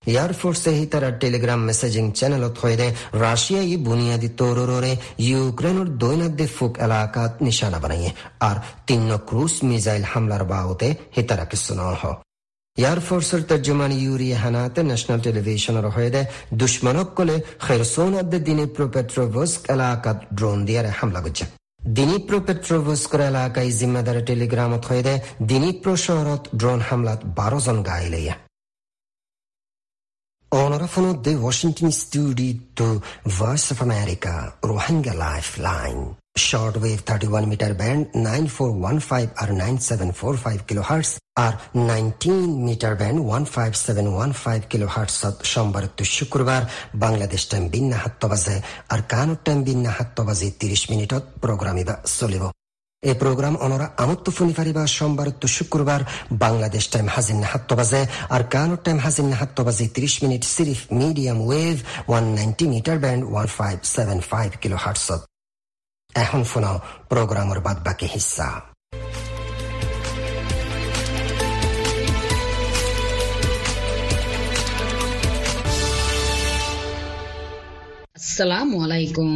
তবা 0.06 0.12
গজে 0.12 0.12
এয়ারফোর্সে 0.12 0.72
হিতারা 0.80 1.10
টেলিগ্রাম 1.12 1.66
মেসেজিং 1.66 2.12
চ্যানেলত 2.12 2.58
হইরে 2.64 2.94
রাশিয়াই 3.14 3.78
বুনিয়াদি 3.78 4.30
তৌররে 4.30 4.98
ইউক্রেনের 5.20 5.98
দৈনাদ্দে 5.98 6.48
ফুক 6.58 6.80
এলাকাত 6.80 7.42
নিশানা 7.42 7.80
বানাইয়ে 7.80 8.14
আর 8.40 8.62
তিন 8.88 9.18
ক্রুজ 9.18 9.64
মিসাইল 9.64 10.04
হামলার 10.04 10.44
বাউতে 10.44 10.96
হিতারা 11.16 11.46
কিছু 11.46 11.74
ন 11.74 11.82
এয়ারফোর্সের 12.78 13.44
তর্জমান 13.44 13.92
ইউরি 13.92 14.34
হানাতে 14.34 14.84
ন্যাশনাল 14.84 15.20
টেলিভিশনের 15.20 15.86
হয়ে 15.86 16.24
দুশ্মনকলে 16.54 17.42
খেরসোনাদ্দে 17.68 18.40
দিনীপ্রো 18.40 18.88
পেট্রোভস্ক 18.88 19.70
এলাকাত 19.70 20.18
ড্রোন 20.36 20.66
দিয়ে 20.66 20.82
হামলা 20.82 21.22
করছে 21.22 21.46
দিনীপ্রো 21.94 22.40
পেট্রোভস্কর 22.42 23.20
এলাকায় 23.22 23.72
জিম্মেদার 23.72 24.26
টেলিগ্রামত 24.26 24.86
হয়ে 24.86 25.14
দিনীপ্রো 25.44 25.96
শহরত 25.96 26.56
ড্রোন 26.56 26.80
হামলাত 26.90 27.26
বারো 27.26 27.60
জন 27.60 27.84
গাইলেয়া 27.84 28.36
Onorevole 30.54 31.20
de 31.20 31.34
Washington 31.36 31.92
studio 31.92 32.54
to 32.76 33.02
Voice 33.26 33.72
of 33.72 33.82
America, 33.82 34.54
Rohingya 34.62 35.16
Lifeline. 35.16 36.16
Shortwave 36.38 37.02
31 37.02 37.48
meter 37.50 37.74
band 37.74 38.14
9415 38.14 39.32
or 39.42 39.50
9745 39.52 40.66
kilohertz 40.68 41.12
আর 41.46 41.54
19 41.74 42.68
মিটার 42.68 42.94
ব্যান্ড 43.02 43.20
15715 43.30 44.72
কিলোহার্টজ 44.72 45.16
সোমবার 45.52 45.84
তো 45.98 46.04
শুক্রবার 46.18 46.62
বাংলাদেশ 47.06 47.42
টাইম 47.52 47.64
বিন্না 47.74 47.98
হাত্ত 48.04 48.22
বাজে 48.32 48.56
আর 48.94 49.00
কানুর 49.12 49.40
টাইম 49.46 49.60
বিন্না 49.68 49.92
হাত্ত 49.98 50.18
বাজে 50.28 50.48
30 50.62 50.92
মিনিটত 50.92 51.24
প্রোগ্রাম 51.44 51.76
ইবা 51.84 51.96
চলিব 52.20 52.44
এই 53.10 53.16
প্রোগ্রাম 53.22 53.56
অনরা 53.66 53.88
আমত্ত 54.04 54.26
ফারিবা 54.58 54.84
সোমবার 54.98 55.28
তো 55.42 55.48
শুক্রবার 55.58 56.02
বাংলাদেশ 56.44 56.84
টাইম 56.94 57.08
হাজির 57.16 57.38
হাত্ত 57.52 57.70
বাজে 57.80 58.02
আর 58.36 58.42
কানোর 58.54 58.80
টাইম 58.86 58.98
হাজির 59.06 59.26
হাত্ত 59.40 59.58
বাজে 59.68 59.86
ত্রিশ 59.96 60.14
minute 60.24 60.44
সিরিফ 60.56 60.80
medium 61.02 61.40
wave 61.48 61.76
one 62.10 62.24
ninety 62.38 62.66
meter 62.74 62.98
band 63.04 63.22
one 63.32 63.48
five 63.58 63.78
seven 63.96 64.20
five 64.32 64.50
kilo 64.62 64.78
হার্টসত 64.84 65.22
এখন 66.16 66.42
শোনাও 66.52 66.78
প্রোগ্রামের 67.12 67.60
বাদ 67.66 67.78
বাকি 67.88 68.08
হিস্সা 68.16 68.48
আসসালামু 78.18 78.76
আলাইকুম। 78.86 79.32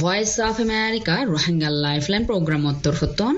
Voice 0.00 0.32
of 0.48 0.56
America 0.66 1.14
Rohingya 1.32 1.70
lifeline 1.84 2.22
program 2.30 2.62
হতন 3.00 3.34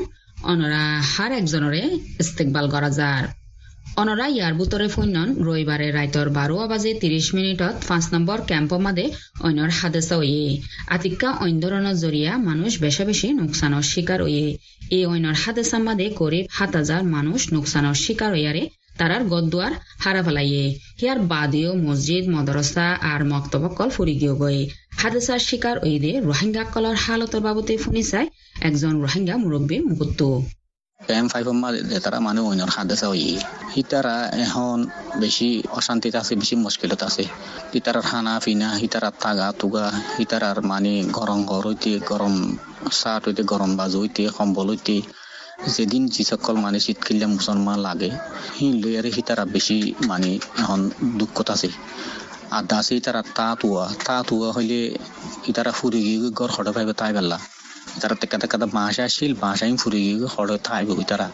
অনরা 0.50 0.84
হার 1.12 1.32
একজনরে 1.40 1.82
ইস্তেকবাল 2.22 2.66
করা 2.74 2.90
যার। 2.98 3.24
অনরা 4.00 4.26
ইয়ার 4.34 4.54
বুতরে 4.58 4.86
ফৈনন 4.94 5.28
রবিবারে 5.46 5.88
রাইতর 5.98 6.26
বারো 6.38 6.56
বাজে 6.72 6.90
তিরিশ 7.02 7.26
মিনিটত 7.36 7.74
পাঁচ 7.88 8.04
নম্বর 8.14 8.38
ক্যাম্প 8.48 8.72
মাদে 8.84 9.06
অন্যর 9.46 9.70
হাদেসা 9.78 10.16
ওয়ে 10.20 10.44
আতিকা 10.94 11.28
অন্দরণৰ 11.46 11.96
জরিয়া 12.04 12.32
মানুষ 12.48 12.72
বেশি 12.84 13.02
বেশি 13.10 13.28
নোকসানৰ 13.40 13.84
শিকার 13.92 14.20
ওয়ে 14.26 14.46
এই 14.96 15.04
অন্যর 15.12 15.36
হাদেসা 15.42 15.78
মাদে 15.86 16.06
করিব 16.20 16.44
সাত 16.56 16.72
হাজার 16.78 17.00
মানুষ 17.14 17.40
নোকসানৰ 17.54 17.96
শিকার 18.04 18.32
ওয়ারে 18.36 18.64
তারার 18.98 19.22
গদ্দুয়ার 19.32 19.72
হারা 20.04 20.22
ফেলাইয়ে। 20.26 20.64
হিয়ার 21.00 21.18
বাদিও 21.32 21.70
মসজিদ, 21.86 22.24
মদরসা 22.34 22.86
আর 23.10 23.20
মক্তবকল 23.32 23.88
ফুরি 23.94 24.14
গিয়ে 24.20 24.34
গয়ে 24.42 24.62
হাদাসাৰ 24.98 25.40
শিকাৰ 25.44 25.76
ঐদে 25.84 26.12
ৰোহিংগাসকলৰ 26.24 26.96
হালতৰ 27.02 27.42
বাবতে 27.44 27.72
শুনি 27.80 28.02
চাই 28.08 28.26
এজন 28.64 28.94
ৰোহিংগা 29.02 29.34
মুৰব্বীৰ 29.40 29.82
মুহূৰ্তটো 29.86 30.28
এম 31.00 31.26
ফাইভৰ 31.28 31.56
মাজে 31.56 31.98
তাৰা 32.00 32.18
মানুহ 32.26 32.44
অন্য 32.50 32.66
সাদেশা 32.70 33.06
হয় 33.06 33.26
সীতাৰা 33.72 34.14
এখন 34.40 34.76
বেছি 35.20 35.48
অশান্তিত 35.78 36.14
আছে 36.16 36.32
বেছি 36.40 36.54
মুস্কিলত 36.58 37.00
আছে। 37.04 37.24
সীতাৰাৰ 37.72 38.04
খানা 38.08 38.34
পিনা 38.44 38.68
সীতাৰাৰ 38.80 39.14
টাগা 39.18 39.48
টুগা 39.60 39.84
সীতাৰাৰ 40.12 40.58
মানে 40.70 40.92
গৰম 41.16 41.40
ঘৰ 41.50 41.64
সৈতে 41.66 41.92
গৰম 42.10 42.34
চাট 42.92 43.22
সৈতে 43.24 43.42
গৰম 43.52 43.70
বাজু 43.76 43.98
সৈতে 44.02 44.22
কম্বল 44.36 44.68
সৈতে 44.74 44.96
যেদিন 45.68 46.02
যিসকল 46.14 46.56
মানে 46.58 46.78
চিটকিলে 46.86 47.26
মুসলমান 47.28 47.78
লাগে 47.80 48.10
সি 48.48 48.64
লৈ 48.78 48.92
আৰু 48.98 49.10
সীতাৰা 49.16 49.44
বেছি 49.52 49.76
মানে 50.10 50.30
এখন 50.60 50.80
দুঃখত 51.18 51.48
আছে। 51.54 51.68
আর 52.50 52.62
দাসে 52.66 52.94
তারা 53.00 53.20
তা 53.34 53.48
তুয়া 53.60 53.84
তা 54.06 54.16
তুয়া 54.22 54.48
হইলে 54.52 54.80
ইতারা 55.46 55.72
ফুরি 55.72 56.00
গিয়ে 56.02 56.18
গড় 56.30 56.52
হড়ে 56.56 56.70
পাইবে, 56.72 56.92
তাই 56.92 57.12
বেলা 57.12 57.38
তারা 58.00 58.14
টেকা 58.14 58.36
টেকা 58.42 58.56
বাঁশ 58.76 58.96
আসিল 59.00 59.32
বাঁশ 59.34 59.60
আইন 59.62 59.74
ফুরি 59.76 60.00
গিয়ে 60.06 60.28
হড়ে 60.34 60.56
থাইবে 60.58 61.04
তারা 61.04 61.28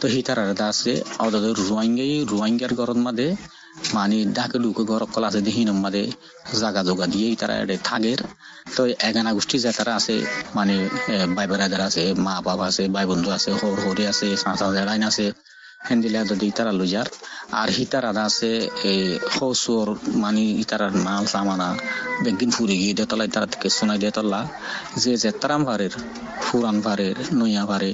তো 0.00 0.04
সি 0.08 0.20
তারা 0.22 0.42
দাসে 0.52 0.94
আওদাদ 1.18 1.44
রুয়াঙ্গাই 1.60 2.12
রুয়াঙ্গার 2.30 2.72
গরম 2.74 2.98
মাদে 3.06 3.28
মানে 3.94 4.18
ডাকে 4.36 4.58
ডুকে 4.58 4.82
ঘর 4.90 5.02
কল 5.14 5.24
আছে 5.28 5.40
দেখি 5.40 5.62
মাদে 5.76 6.02
জাগা 6.60 6.82
জোগা 6.88 7.06
দিয়ে 7.06 7.28
তারা 7.36 7.54
এটা 7.62 7.76
থাকের 7.84 8.20
তো 8.76 8.82
এগানা 9.08 9.30
গোষ্ঠী 9.32 9.56
যে 9.58 9.70
তারা 9.78 9.92
আছে 9.98 10.16
মানে 10.54 10.74
ভাই 11.36 11.46
বেড়াদার 11.50 11.82
আছে 11.88 12.02
মা 12.26 12.34
বাবা 12.48 12.64
আছে 12.70 12.82
ভাই 12.94 13.04
বন্ধু 13.10 13.28
আছে 13.36 13.50
হর 13.60 13.76
হরি 13.84 14.04
আছে 14.12 14.28
সাঁচা 14.36 14.66
জেলাইন 14.76 15.02
আছে 15.10 15.26
হেন্দিলে 15.82 16.20
যদি 16.30 16.44
ইতারা 16.52 16.72
লুজার 16.80 17.08
আর 17.60 17.68
হিতার 17.76 18.04
আদা 18.10 18.22
আছে, 18.30 18.50
এই 18.90 19.00
হসুর 19.34 19.88
মানে 20.14 20.44
ইতারার 20.62 20.92
মাল 21.06 21.24
সামানা 21.26 21.68
বেগিন 22.24 22.50
ফুরি 22.56 22.76
গিয়ে 22.82 22.94
দেতলা 23.00 23.24
ইতারা 23.30 23.46
থেকে 23.52 23.68
শোনাই 23.76 23.98
দেতলা 24.04 24.40
যে 25.02 25.12
জেতারাম 25.24 25.62
ভারের 25.68 25.92
ফুরান 26.42 26.76
ভারের 26.80 27.16
নইয়া 27.38 27.64
ভারে 27.66 27.92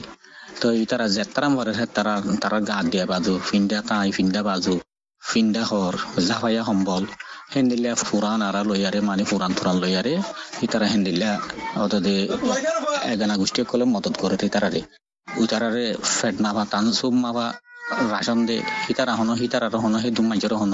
তো 0.61 0.67
ইতারা 0.85 1.07
জেতারাম 1.17 1.53
ভারের 1.59 1.77
তারা 1.97 2.15
তারা 2.43 2.59
গা 2.61 2.79
দিয়া 2.91 3.07
বাজু 3.07 3.35
ফিন্ডা 3.49 3.79
তাই 3.89 4.09
ফিন্ডা 4.17 4.41
বাজু 4.49 4.75
ফিন্ডা 5.23 5.63
হর 5.71 5.95
জাফাইয়া 6.29 6.63
সম্বল 6.65 7.05
হেন্দিল্লা 7.55 7.93
ফুরান 8.07 8.41
আরা 8.49 8.61
লইয়ারে 8.69 9.01
মানে 9.01 9.23
ফুরান 9.31 9.53
ফুরান 9.59 9.77
লইয়ারে 9.83 10.15
ইতারা 10.63 10.87
হেন্দিল্লা 10.93 11.31
অতদে 11.77 12.17
এগানা 13.13 13.35
গোষ্ঠী 13.41 13.61
কলে 13.71 13.85
মদত 13.95 14.15
করে 14.23 14.37
ইতারারে 14.49 14.81
উতারারে 15.29 15.87
ফেট 16.17 16.37
মাবা 16.45 16.63
টান 16.73 16.87
সুপ 16.99 17.15
মাবা 17.25 17.47
রাশন 18.13 18.39
দে 18.49 18.57
হিতারা 18.87 19.13
হনো 19.19 19.35
হিতারা 19.43 19.69
রহন 19.75 19.95
হে 20.03 20.09
দু 20.17 20.23
মাঝে 20.31 20.49
রহন 20.55 20.73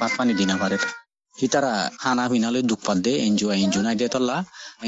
বাত 0.00 0.12
পানি 0.18 0.32
দিনা 0.40 0.54
পারে। 0.62 0.76
হিতারা 1.34 1.72
হানা 2.04 2.24
পিনালে 2.30 2.60
দুঃখ 2.70 2.80
পাত 2.86 2.98
দে 3.04 3.12
এনজিও 3.26 3.50
এনজিও 3.56 3.82
নাই 3.86 3.96
দে 4.00 4.06
তল্লা। 4.14 4.36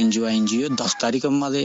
এনজিও 0.01 0.27
এনজিও 0.37 0.67
দশ 0.81 0.93
তারিখের 1.03 1.35
মাঝে 1.43 1.63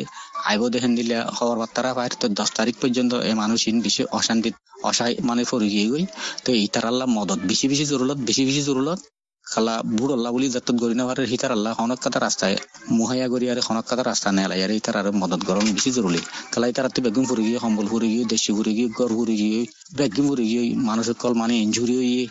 আইব 0.49 0.61
দেখেন 0.75 0.91
দিলে 0.99 1.15
খবর 1.37 1.55
বার্তারা 1.61 1.91
পায়, 1.97 2.11
তো 2.21 2.25
দশ 2.39 2.49
তারিখ 2.57 2.75
পর্যন্ত 2.81 3.11
এই 3.29 3.35
মানুষ 3.41 3.59
বেশি 3.85 4.01
অশান্তি 4.19 4.49
অসহায় 4.89 5.15
মানে 5.29 5.41
ফরি 5.49 5.67
গিয়ে 5.73 5.87
গই। 5.91 6.03
তো 6.45 6.49
ইতারাল্লা 6.65 7.05
মদত, 7.17 7.39
বেশি 7.51 7.65
বেশি 7.71 7.85
জরুরত, 7.91 8.19
বেশি 8.29 8.43
বেশি 8.49 8.61
জরুরত। 8.69 8.99
খালা 9.45 9.75
বুড় 9.91 10.11
আল্লাহ 10.13 10.31
বলি 10.31 10.47
যাত্তত 10.49 10.77
গরি 10.83 10.95
না 10.99 11.03
পারে 11.07 11.23
হিতার 11.31 11.51
আল্লাহ 11.51 11.71
হনক 11.79 11.99
কাতা 12.03 12.19
রাস্তায় 12.19 12.55
মুহাইয়া 12.91 13.27
গরি 13.27 13.45
আর 13.51 13.57
হনক 13.59 13.85
কাতা 13.89 14.03
রাস্তা 14.03 14.29
নেলা 14.31 14.55
আর 14.65 14.71
হিতার 14.71 14.95
আর 14.97 15.07
মদত 15.13 15.41
গরম 15.43 15.65
বেশি 15.75 15.89
জরুরি 15.91 16.21
খালা 16.51 16.65
হিতার 16.67 16.85
আত্মি 16.85 17.01
বেগুন 17.05 17.23
ফুরি 17.29 17.43
গিয়ে, 17.47 17.59
সম্বল 17.59 17.85
ফুরি 17.87 18.07
গিয়ে, 18.13 18.25
দেশি 18.25 18.51
ফুরি 18.55 18.71
গিয়ে, 18.77 18.89
গড় 18.97 19.13
ফুরি 19.17 19.35
গিয়ে 19.41 19.59
বেগুন 19.97 20.25
ফুরি 20.29 20.45
গিয়ে 20.51 20.63
মানুষের 20.89 21.15
কল 21.21 21.33
মানে 21.33 21.53
ইঞ্জুরি 21.65 21.95
হইয়ে 21.97 22.23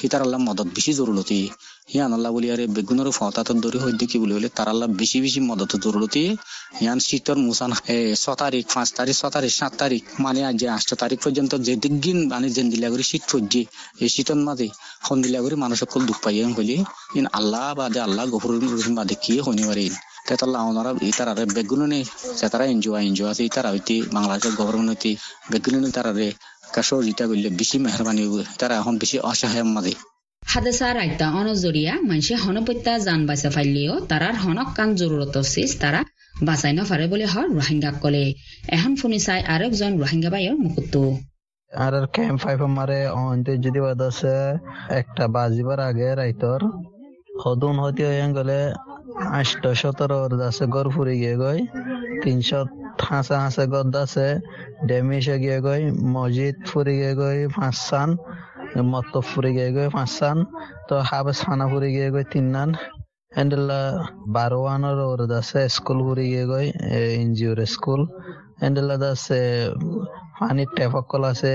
হিতার 0.00 0.20
আল্লাহ 0.22 0.38
মদত 0.40 0.68
বেশি 0.76 0.92
জরুরতি 0.94 1.40
হিয়ান 1.92 2.10
আল্লাহ 2.16 2.30
বলি, 2.36 2.48
আরে 2.54 2.64
বেগুনের 2.76 3.08
ফতাত 3.18 3.48
দরি 3.64 3.78
হইতে 3.84 4.04
কি 4.10 4.16
বলি? 4.22 4.32
বলে, 4.38 4.48
তার 4.56 4.68
আল্লাহ 4.72 4.88
বেশি 5.00 5.18
বেশি 5.24 5.40
মদত 5.50 5.72
জরুরতি 5.84 6.24
হিয়ান 6.78 6.98
শীতর 7.08 7.36
মুসান 7.46 7.70
ছ 8.22 8.24
তারিখ, 8.42 8.64
পাঁচ 8.74 8.88
তারিখ, 8.98 9.14
ছ 9.20 9.24
তারিখ, 9.34 9.52
সাত 9.60 9.72
তারিখ 9.82 10.02
মানে 10.24 10.40
আজ 10.48 10.54
যে 10.60 10.66
আটটা 10.76 10.94
তারিখ 11.02 11.18
পর্যন্ত 11.24 11.52
যে 11.66 11.74
দিন 12.04 12.18
মানে 12.32 12.48
যেন 12.56 12.66
দিলা 12.74 12.88
করে 12.92 13.04
শীত 13.10 13.22
পড়ছে 13.30 13.60
এই 14.04 14.08
শীতর 14.14 14.38
মাঝে 14.48 14.68
খন 15.06 15.16
দিলা 15.24 15.38
করে 15.44 15.56
মানুষ 15.64 15.76
সকল 15.82 16.00
দুঃখ 16.08 16.18
পাইয়া 16.24 16.42
হইলি 16.56 16.76
ইন 17.18 17.24
আল্লাহ 17.38 17.66
বাদে 17.78 18.00
আল্লাহ 18.06 18.24
গফুর 18.32 18.52
রহিম 18.74 18.94
বাদে 18.98 19.14
কি 19.24 19.34
হনি 19.46 19.64
পারে? 19.68 19.86
তেতাল্লাহ 20.28 20.60
ওনারা 20.70 20.90
ইতারারে 21.10 21.44
বেগুনে 21.56 22.00
সেতারা 22.40 22.64
এনজিও 22.72 22.94
এনজিও 23.08 23.26
আছে 23.32 23.42
ইতারা 23.50 23.68
হইতে 23.74 23.94
বাংলাদেশের 24.16 24.54
গভর্নমেন্ট 24.60 24.90
হইতে 24.92 25.10
বেগুনে 25.50 25.88
তারারে 25.96 26.26
কাশর 26.74 27.02
ইটা 27.12 27.24
করলে 27.30 27.48
বেশি 27.60 27.76
মেহরবানি 27.84 28.22
তারা 28.60 28.74
এখন 28.80 28.94
বেশি 29.02 29.16
অসহায় 29.30 29.64
মাঝে। 29.76 29.94
হাদেসা 30.48 30.88
রাইতা 30.94 31.26
অনজরিয়া 31.30 31.94
মানসে 32.08 32.34
হনপত্যা 32.34 32.92
জান 32.98 33.20
বাইসা 33.26 33.50
ফাইলিও 33.50 33.94
তারার 34.00 34.36
হনক 34.36 34.68
কান 34.74 34.88
জরুরত 34.94 35.36
সিস 35.42 35.72
তারা 35.80 36.00
বাঁচাই 36.42 36.72
নফারে 36.72 37.06
বলে 37.08 37.26
হর 37.26 37.46
রোহিঙ্গা 37.54 37.90
কলে। 38.02 38.24
এখন 38.68 38.92
শুনি 38.96 39.18
চাই 39.18 39.40
আরেকজন 39.44 39.92
রোহিঙ্গা 39.98 40.30
বাইর 40.30 40.54
মুকুত্তু 40.56 41.02
আর 41.72 41.94
ক্যাম্প 42.06 42.38
ফাইভ 42.40 42.60
আমারে 42.62 43.00
অন্তে 43.18 43.52
যদি 43.56 43.80
বাদ 43.80 44.00
আছে 44.02 44.34
একটা 44.90 45.24
বাজিবার 45.28 45.80
আগে 45.80 46.08
রাইতর 46.14 46.60
হদুন 47.42 47.76
হতে 47.78 48.02
হয়ে 48.06 48.26
গেলে 48.34 48.58
আষ্ট 49.38 49.62
সতেরো 49.74 50.18
আছে 50.48 50.64
গড় 50.66 50.88
ফুরি 50.90 51.14
গিয়ে 51.18 51.36
গই 51.36 51.60
তিনশো 52.22 52.60
হাঁসা 53.08 53.36
হাঁসা 53.40 53.64
গদ 53.66 53.94
আছে 53.96 54.28
ডেমিসে 54.86 55.36
গিয়ে 55.38 55.58
গই 55.60 55.82
মসজিদ 56.14 56.56
ফুরি 56.66 56.94
গিয়ে 56.96 57.14
গই 57.14 57.38
পাঁচ 57.56 57.76
সান 58.70 58.86
মত 58.92 59.14
ফুরি 59.28 59.50
গিয়ে 59.56 59.70
গই 59.76 59.88
পাঁচ 59.94 60.10
সান 60.18 60.38
তো 60.88 60.94
হাবেস 61.08 61.38
ফানা 61.46 61.64
ফুরি 61.70 61.88
গিয়ে 61.96 62.08
গই 62.14 62.24
তিন 62.32 62.46
নান 62.54 62.70
এন্ডেলা 63.40 63.80
বারোয়ানোর 64.34 65.00
ওর 65.10 65.20
আছে 65.40 65.60
স্কুল 65.76 65.98
ফুরি 66.06 66.26
গিয়ে 66.32 66.44
গই 66.50 66.66
এনজিওর 67.20 67.58
স্কুল। 67.74 68.00
এন্ডেলা 68.66 68.94
আছে 69.14 69.40
পানির 70.38 70.70
ট্যাপ 70.76 70.92
অকল 71.00 71.22
আছে, 71.32 71.54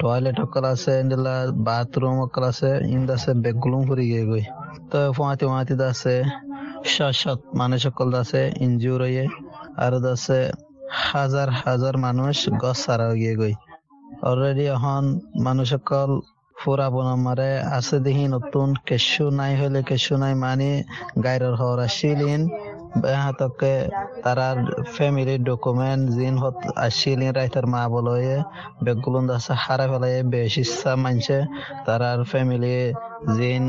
টয়লেট 0.00 0.38
অকল 0.44 0.64
আছে, 0.74 0.92
এন্ডেলা 1.02 1.34
বাথরুম 1.66 2.16
অকল 2.26 2.44
আছে 2.50 2.70
ইন্দ 2.94 3.08
আছে 3.16 3.30
বেগুলুম 3.44 3.82
ফুরি 3.88 4.04
গিয়ে 4.10 4.24
গই 4.30 4.44
তো 4.90 4.98
ফুয়াতি 5.16 5.44
ফুয়াতি 5.50 5.74
আছে 5.92 6.14
শত 6.92 7.14
শত 7.22 7.40
মানুষ 7.60 7.80
সকল 7.86 8.08
আছে 8.22 8.40
ইনজিউর 8.64 9.00
হয়ে 9.06 9.24
আর 9.84 9.92
আছে 10.14 10.38
হাজার 11.04 11.48
হাজার 11.62 11.94
মানুষ 12.06 12.36
গছ 12.62 12.76
সারা 12.84 13.06
গিয়ে 13.20 13.34
গই 13.40 13.54
অলরেডি 14.26 14.64
এখন 14.76 15.04
মানুষ 15.46 15.68
সকল 15.74 16.10
ফুরা 16.56 16.86
বনামারে 16.94 17.50
আছে 17.76 17.96
দেখি 18.06 18.26
নতুন 18.36 18.68
কেশু 18.86 19.24
নাই 19.38 19.52
হলে 19.60 19.80
কেশু 19.88 20.14
নাই 20.22 20.34
মানে 20.44 20.70
গাইরের 21.24 21.54
হওয়ার 21.60 21.80
আসিলিন 21.86 22.42
হাতকে 23.16 23.74
তারার 24.24 24.58
ফ্যামিলির 24.94 25.40
ডকুমেন্ট 25.44 26.04
জিন 26.16 26.34
হত 26.42 26.56
আসিলিন 26.86 27.30
রাইতার 27.38 27.66
মা 27.72 27.82
বলয়ে, 27.88 28.36
বেগুলুন 28.84 29.24
দাসা 29.30 29.54
হারা 29.64 29.86
ফেলায় 29.90 30.18
ইচ্ছা 30.62 30.92
মানছে 31.02 31.38
তারার 31.86 32.20
ফ্যামিলি 32.32 32.76
জিন 33.36 33.62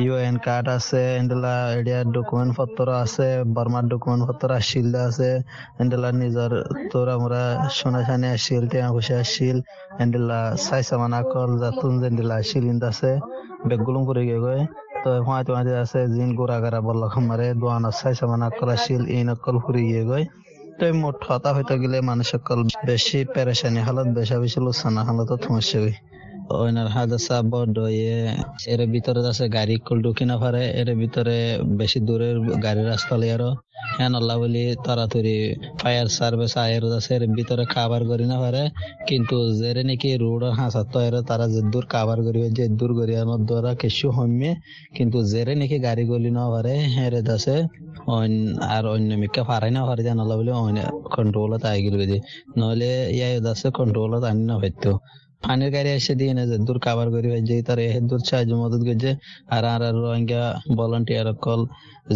ইউএন 0.00 0.36
কার্ড 0.46 0.66
আছে, 0.76 1.00
এন্ডেলা 1.20 1.54
এডিয়ার 1.78 2.06
ডকুমেন্ট 2.16 2.52
পত্র 2.58 2.86
আছে 3.04 3.28
বর্মার 3.56 3.84
ডকুমেন্ট 3.92 4.22
পত্র 4.28 4.48
আসিল 4.60 4.88
আছে, 5.08 5.30
এন্ডেলা 5.82 6.08
নিজর 6.22 6.50
তোরা 6.92 7.14
মোরা 7.22 7.44
সোনা 7.78 8.00
সানি 8.06 8.26
আসিল 8.36 8.64
টিয়া 8.70 8.86
পয়সা 8.94 9.16
আসিল 9.24 9.58
এন্ডেলা 10.02 10.38
চাই 10.66 10.82
সামান 10.88 11.12
আকল 11.20 11.50
জাতুন 11.62 11.92
জেন্ডেলা 12.02 12.34
আসিল 12.42 12.64
ইন্দ 12.72 12.82
আছে 12.90 13.10
বেগুলুম 13.68 14.02
করে 14.08 14.22
গে 14.28 14.36
তো 15.02 15.10
হুঁয়াতে 15.26 15.50
হুঁয়াতে 15.52 15.72
আছে, 15.84 16.00
জিন 16.14 16.30
গারা 16.38 16.80
বল্ল 16.86 17.02
খামারে, 17.12 17.48
দোয়ান 17.60 17.84
চাই 17.98 18.14
সামান 18.20 18.42
আকল 18.48 18.68
আসিল 18.76 19.02
ইন 19.16 19.28
অকল 19.34 19.56
ফুরি 19.64 19.82
গিয়ে 19.88 20.04
গয়। 20.10 20.24
তো 20.78 20.84
মোট 21.02 21.16
হতা 21.26 21.50
হইতে 21.56 21.74
গেলে 21.82 21.98
মানুষ 22.10 22.26
সকল 22.32 22.58
বেশি 22.88 23.18
পেরেশানি 23.34 23.80
হালত 23.86 24.08
বেশা 24.18 24.36
বেশি 24.42 24.58
লোসানা 24.66 25.00
হালত 25.08 25.30
সমস্যা 25.44 25.80
হই 26.52 26.60
ওইনার 26.62 26.88
হাদাসা 26.94 27.36
বড় 27.52 27.80
এর 28.72 28.80
ভিতরে 28.94 29.20
আছে 29.30 29.44
গাড়ি 29.56 29.76
কল 29.86 29.98
ঢুকি 30.04 30.24
না 30.30 30.36
পারে, 30.42 30.62
এর 30.80 30.88
ভিতরে 31.00 31.36
বেশি 31.80 31.98
দূরের 32.08 32.36
গাড়ি 32.64 32.82
রাস্তা 32.92 33.14
লিয়ারও 33.22 33.52
হ্যাঁ 33.96 34.10
আল্লাহ 34.20 34.36
বলি 34.42 34.62
তাড়াতাড়ি 34.86 35.36
ফায়ার 35.80 36.08
সার্ভিস 36.18 36.54
আয়ের 36.64 36.84
আছে 36.98 37.12
এর 37.18 37.24
ভিতরে 37.38 37.64
খাবার 37.74 38.02
করি 38.10 38.24
না 38.32 38.36
পারে। 38.44 38.62
কিন্তু 39.08 39.36
যেরে 39.60 39.82
নাকি 39.88 40.10
রোড 40.22 40.42
হাসাত 40.58 40.94
এর 41.08 41.14
তারা 41.30 41.46
যে 41.54 41.60
দূর 41.72 41.84
খাবার 41.94 42.18
করিবে, 42.26 42.48
যে 42.58 42.64
দূর 42.80 42.90
করিয়ানোর 42.98 43.42
দ্বারা 43.48 43.72
কিছু 43.82 44.06
হইমে। 44.16 44.50
কিন্তু 44.96 45.18
যেরে 45.32 45.54
নাকি 45.60 45.76
গাড়ি 45.86 46.04
গলি 46.12 46.30
না 46.38 46.44
পারে 46.52 46.74
হেরে 46.96 47.20
দাসে 47.28 47.56
আর 48.74 48.84
অন্য 48.94 49.10
মিকা 49.22 49.42
পারাই 49.50 49.70
না 49.76 49.82
পারে 49.88 50.02
জান 50.06 50.18
আল্লাহ 50.22 50.36
বলি 50.40 50.52
কন্ট্রোলত 51.16 51.62
আই 51.70 51.78
গেল 51.84 51.96
নহলে 52.58 52.90
ইয়াই 53.16 53.32
দাসে 53.46 53.68
কন্ট্রোলত 53.78 54.22
আনি 54.30 54.42
না 54.50 54.54
হইতো 54.62 54.92
পানির 55.44 55.70
গাড়ি 55.74 55.90
এসে 55.98 56.14
দিয়ে 56.20 56.32
না 56.38 56.42
যে, 56.50 56.56
দূর 56.66 56.78
কাবার 56.86 57.08
করি 57.14 57.28
যে 57.48 57.54
তার 57.68 57.78
এ 57.86 57.88
দূর 58.10 58.20
সাহায্য 58.28 58.52
মদত 58.62 58.82
করছে 58.88 59.10
আর 59.54 59.64
আর 59.72 59.82
আর 59.88 59.94
রোহিঙ্গা 60.04 60.42
ভলান্টিয়ার 60.78 61.28
কল 61.44 61.60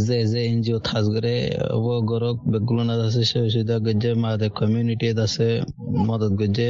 যে 0.07 0.19
যে 0.33 0.41
এনজিও 0.51 0.79
থাস 0.89 1.05
করে, 1.15 1.35
ও 1.77 1.79
গরক 2.11 2.37
বেগুলো 2.53 2.83
না 2.89 2.95
আছে, 3.07 3.23
সে 3.31 3.39
সুবিধা 3.55 3.77
করছে 3.87 4.11
মাদের 4.25 4.51
কমিউনিটি 4.59 5.07
আছে, 5.27 5.49
মদত 6.09 6.33
করছে 6.41 6.67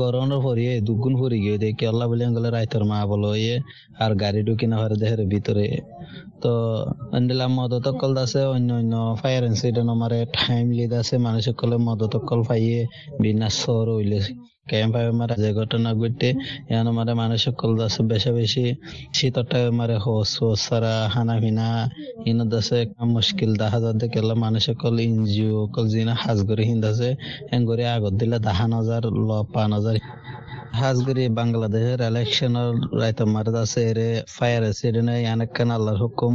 গরমের 0.00 0.40
পরিয়ে 0.46 0.72
দুগুণ 0.86 1.14
পরি 1.20 1.38
গিয়ে 1.44 1.58
দেখি, 1.64 1.84
আল্লাহ 1.90 2.06
বলে 2.10 2.24
গেলে 2.36 2.48
রাইতর 2.56 2.82
মা 2.90 2.98
বলো 3.12 3.30
ইয়ে 3.44 3.56
আর 4.04 4.10
গাড়ি 4.22 4.40
ঢুকি 4.46 4.66
না 4.70 4.76
হরে 4.80 4.96
দেহের 5.02 5.22
ভিতরে। 5.32 5.66
তো 6.42 6.52
এন্ডিলাম 7.18 7.50
মদত 7.58 7.86
কল 8.00 8.12
আছে, 8.24 8.40
অন্য 8.54 8.68
অন্য 8.80 8.94
ফায়ার 9.20 9.42
ইনসিডেন্ট 9.50 9.88
আমার 9.94 10.12
টাইম 10.36 10.66
লিড 10.76 10.92
আছে, 11.00 11.14
মানুষ 11.26 11.44
কলে 11.60 11.76
মদত 11.88 12.14
কল 12.28 12.40
পাইয়ে 12.48 12.80
বিনা 13.22 13.48
সর 13.60 13.86
হইলে 13.96 14.20
ক্যাম্প 14.66 14.94
মারা, 15.18 15.34
যে 15.42 15.50
ঘটনা 15.60 15.90
ঘটে 16.00 16.28
এখন 16.70 16.88
মারে 16.98 17.12
মানুষ 17.22 17.38
সকল 17.46 17.70
দাস 17.80 17.96
বেশি 18.10 18.30
বেশি 18.38 18.64
শীতটা 19.16 19.58
মারে 19.78 19.96
হোস 20.04 20.30
হোস, 20.40 20.58
সারা 20.66 20.94
হানা 21.14 21.34
ফিনা 21.42 21.68
ইন 22.30 22.38
দাসে 22.52 22.78
মুশকিল 23.14 23.50
দেখা 23.60 23.78
যাতে 23.84 24.06
কেলা 24.12 24.34
মানুষ 24.44 24.62
সকল 24.68 24.94
ইনজিও 25.08 25.58
কল 25.74 25.86
জিনা 25.92 26.14
হাজ 26.22 26.38
করে 26.48 26.62
হিন্দাছে 26.70 27.10
এন 27.54 27.60
করে 27.68 27.84
আগত 27.96 28.14
দিলে 28.20 28.38
দাহান 28.46 28.72
হাজার 28.78 29.02
ল 29.26 29.30
পান 29.54 29.70
হাজার 29.76 29.96
হাজগরি 30.80 31.24
বাংলাদেশের 31.38 32.00
ইলেকশনের 32.10 32.70
রাইত 33.00 33.20
মারে 33.34 33.50
আছে 33.62 33.82
ফায়ার 34.34 34.62
অ্যাক্সিডেন্ট 34.66 35.08
অনেকখান 35.34 35.68
আল্লাহর 35.76 35.98
হুকুম? 36.02 36.34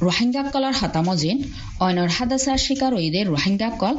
রোহিঙ্গাকলর 0.00 0.72
হাতামজিন 0.72 1.42
অইনর 1.80 2.08
হাদাসার 2.08 2.58
শিকার 2.58 2.94
ওইদের 2.94 3.26
রোহিঙ্গাকল 3.26 3.94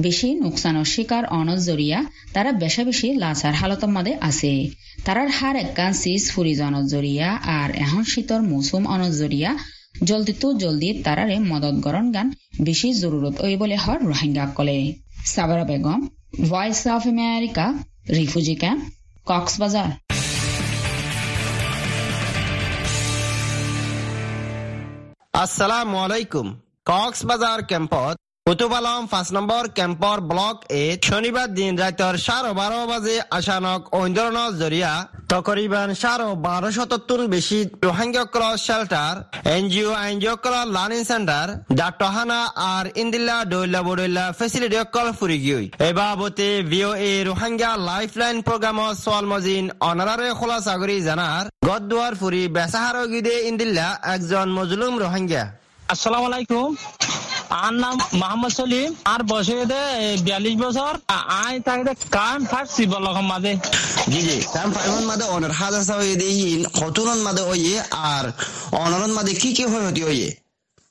বেশি 0.00 0.34
নোকসানোর 0.34 0.84
শিকার 0.84 1.24
অনজ 1.26 1.60
জরিয়া 1.66 2.04
তারা 2.32 2.52
বেশা 2.52 2.84
বেশি 2.84 3.14
লাচার 3.14 3.54
হালতর 3.54 3.88
মাদে 3.88 4.16
আছে। 4.20 4.68
তারার 5.04 5.28
হার 5.28 5.56
এককান 5.56 5.92
সিজ 5.92 6.30
ফুরি 6.30 6.54
জনজ 6.54 6.84
জরিয়া 6.90 7.28
আর 7.58 7.70
এখন 7.74 8.04
শীতর 8.04 8.42
মৌসুম 8.42 8.86
অনজ 8.86 9.12
জরিয়া 9.18 9.56
জলদি 10.04 10.32
তো 10.32 10.48
জলদি 10.52 11.02
তারারে 11.02 11.38
মদত 11.38 11.74
গরণ 11.74 12.12
গান 12.12 12.30
বেশি 12.60 12.88
জরুরত 12.92 13.40
ওই 13.40 13.56
বলে 13.56 13.76
হর 13.76 13.98
রোহিঙ্গা 14.04 14.46
কলে। 14.46 14.92
Sabara 15.24 15.64
Begum 15.64 16.00
Voice 16.48 16.86
of 16.86 17.02
America 17.06 17.66
refugee 18.08 18.54
camp 18.54 18.82
Cox's Bazar 19.26 19.90
আসসালামু 25.42 25.96
আলাইকুম। 26.04 26.46
কক্সবাজার 26.90 27.60
ক্যাম্পত 27.70 28.16
কুতুব 28.46 28.72
আলম 28.76 29.04
পাঁচ 29.10 29.28
নম্বৰ 29.36 29.66
কেম্পৰ 29.74 30.20
ব্লক 30.30 30.64
এত 30.76 31.08
শনিবাৰ 31.08 31.50
দিন 31.58 31.76
ৰাইতৰ 31.82 32.16
চাৰে 32.22 32.48
বাৰ 32.58 32.72
বাজে 32.88 33.14
আচানক 33.36 33.80
আন্দোলনৰ 33.98 34.56
জৰিয়া 34.62 34.92
তকরিবান 35.32 35.92
সাড়ে 36.00 36.26
বারো 36.46 36.70
শতাত্তর 36.76 37.20
বেশি 37.34 37.58
Rohingya 37.86 38.24
shelter 38.64 39.14
NGO 39.52 39.92
NGO 40.08 40.34
learning 40.76 41.06
centre 41.10 41.46
ডাক্তহানা 41.80 42.40
আর 42.66 42.84
ইন্দিল্লা 43.02 43.38
ডইল্লা 43.52 43.80
বডইল্লা 43.88 44.26
ফেসিলিটি 44.38 44.82
অকল 44.84 45.08
ফুরি 45.18 45.38
গিয়ে 45.44 45.60
এ 45.86 46.50
V O 46.70 46.90
A 47.08 47.12
Rohingya 47.30 47.70
life 47.90 48.10
line 48.20 48.36
প্রোগ্রামত 48.48 48.94
সোয়াল 49.04 49.24
মজিন 49.32 49.64
অনারারে 49.88 50.28
খোলা 50.38 50.58
চাকরি 50.66 50.96
জানার 51.08 51.44
গদুয়ার 51.68 52.14
ফুরি 52.20 52.42
বেসাহার 52.56 52.96
গিদে 53.12 53.34
ইন্দিল্লা 53.50 53.88
একজন 54.14 54.46
মজলুম 54.58 54.94
রোহিঙ্গা 55.04 55.44
আসসালামু 55.92 56.26
আলাইকুম। 56.30 56.68
আর 57.60 57.72
নাম 57.82 57.94
মোহাম্মদ 58.20 58.52
সলিম। 58.58 58.90
আর 59.12 59.20
বয়স 59.30 59.48
বিয়াল্লিশ 60.26 60.54
বছর। 60.64 60.92
আই 61.42 61.54
তাকে 61.66 61.82
কাম 62.16 62.38
ফাইভ 62.50 62.66
সিবল 62.76 63.04
মাঝে। 63.30 63.52
জি 64.12 64.20
জি। 64.28 64.36
কাম 64.54 64.68
ফাইভন 64.76 65.02
মাঝে 65.10 65.24
অনার 65.34 65.52
হাজার 65.60 65.82
সাহেব 65.88 66.22
হতুনন 66.78 67.18
মাঝে 67.26 67.42
ওয়ে 67.50 67.74
আর 68.10 68.24
অনারন 68.82 69.12
মাঝে 69.16 69.32
কি 69.42 69.50
কি 69.56 69.64
হয় 69.72 69.84
হতি 69.88 70.02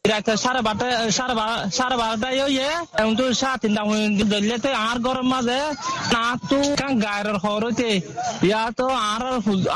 রাতে 0.05 0.33
সাড়ে 0.43 0.61
বারোটা 0.67 0.85
সাড়ে 1.17 1.35
সাড়ে 1.77 1.95
বারোটায় 2.01 2.35
ইয়ে 2.55 2.69
এখন 2.99 3.13
তো 3.19 3.23
সাড়ে 3.41 3.57
তিনটা 3.61 3.81
ধরলেতে 4.31 4.69
আর 4.87 4.97
গরম 5.05 5.27
মাঝে। 5.33 5.59
না 6.13 6.23
তো 6.49 6.57
কান 6.79 6.93
গায়ের 7.03 7.27
হরতে 7.43 7.91
ইয়া 8.49 8.63
তো 8.79 8.85
আর 9.11 9.21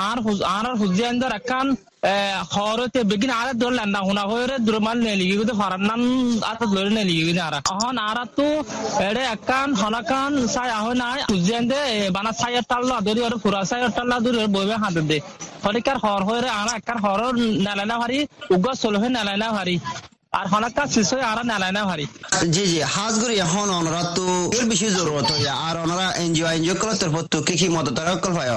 আর 0.08 0.18
আর 0.56 0.66
হুজিয়ান 0.82 1.16
ধর 1.22 1.34
হরতে 2.54 3.00
বেগিন 3.10 3.32
আর 3.34 3.48
ধরলেন 3.62 3.90
না 3.96 4.00
হুনা 4.08 4.24
হয়ে 4.32 4.56
দূর 4.66 4.78
মাল 4.86 4.98
নেলি 5.06 5.26
কিন্তু 5.32 5.54
হরার 5.60 5.82
নাম 5.90 6.02
আর 8.04 8.18
এড়ে 9.08 9.24
একান 9.36 9.70
হনাকান 9.82 10.32
সাই 10.54 10.70
আহ 10.78 10.86
নাই 11.02 11.20
হুজিয়ান 11.30 11.64
দে 11.72 11.80
বানা 12.16 12.32
সাইয়ের 12.42 12.66
টাল্লা 12.72 12.98
ধরি 13.08 13.22
আর 13.28 13.36
পুরা 13.44 13.62
সাইয়ের 13.70 13.92
টাল্লা 13.98 14.18
ধরি 14.26 14.38
বইবে 14.56 14.76
হাতে 14.84 15.02
দে 15.10 15.18
হরিকার 15.66 15.98
হর 16.04 16.22
হয়ে 16.28 16.50
আর 16.60 16.68
একার 16.80 16.98
হর 17.04 17.20
নেলাইনা 17.66 17.96
ভারি 18.02 18.18
উগ্র 18.56 18.70
সলহে 18.82 19.08
নেলাইনা 19.18 19.48
ভারি 19.58 19.76
আর 20.40 20.46
হনাকা 20.54 20.84
শিশু 20.94 21.16
আর 21.32 21.40
নেলাই 21.52 21.72
না 21.78 21.82
ভারি 21.90 22.06
জি 22.54 22.64
জি 22.72 22.80
হাজগুড়ি 22.96 23.36
এখন 23.46 23.68
অনরা 23.80 24.02
তো 24.16 24.26
এর 24.58 24.66
বেশি 24.72 24.88
জরুরত 24.98 25.30
হইয়া 25.32 25.54
আর 25.68 25.76
অনরা 25.84 26.06
এনজিও 26.24 26.48
এনজিও 26.56 26.76
করার 26.82 26.98
তরফ 27.02 27.16
তো 27.32 27.38
কি 27.48 27.54
কি 27.60 27.68
মদত 27.76 27.98
কল 28.24 28.34
হয়? 28.40 28.52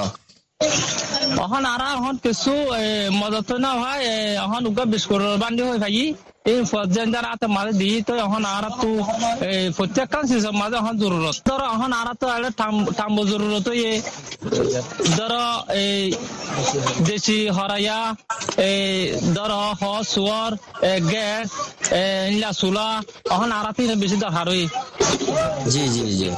এখন 1.44 1.62
আর 1.66 1.82
এখন 1.90 2.14
কিছু 2.24 2.52
মদত 3.20 3.50
না 3.64 3.70
হয় 3.74 4.04
এখন 4.38 4.62
উগা 4.66 4.84
বিস্কুট 4.92 5.20
বান্ধি 5.42 5.62
হয়ে 5.64 5.80
ভাই 5.84 5.98
এই 6.49 6.59
ফজেন্দার 6.71 7.25
আতে 7.33 7.47
মাঝে 7.55 7.73
দিই 7.81 7.97
তো 8.07 8.13
এখন 8.25 8.43
আর 8.49 8.65
তো 8.75 8.89
প্রত্যেকটা 9.77 10.19
সিজন 10.29 10.55
মাঝে 10.61 10.75
এখন 10.81 10.95
জরুরত 11.01 11.37
ধরো 11.47 11.65
এখন 11.75 11.91
আর 11.99 12.09
তো 12.21 12.25
একটা 12.37 12.51
টাম্ব 12.97 13.17
জরুরত 13.31 13.67
ইয়ে 13.73 13.93
ধরো 15.17 15.45
এই 15.79 15.99
দেশি 17.09 17.37
হরাইয়া 17.57 17.99
এই 18.69 18.83
ধরো 19.37 19.61
হ 19.79 19.83
সুয়ার 20.13 20.51
গ্যাস 21.11 21.47
ইলা 22.31 22.51
চুলা 22.59 22.87
এখন 23.33 23.49
আর 23.53 23.65
বেশি 24.03 24.17
দরকার 24.23 24.47
হই 24.51 24.63
জি 25.73 25.83
জি 25.95 26.03
জি। 26.19 26.29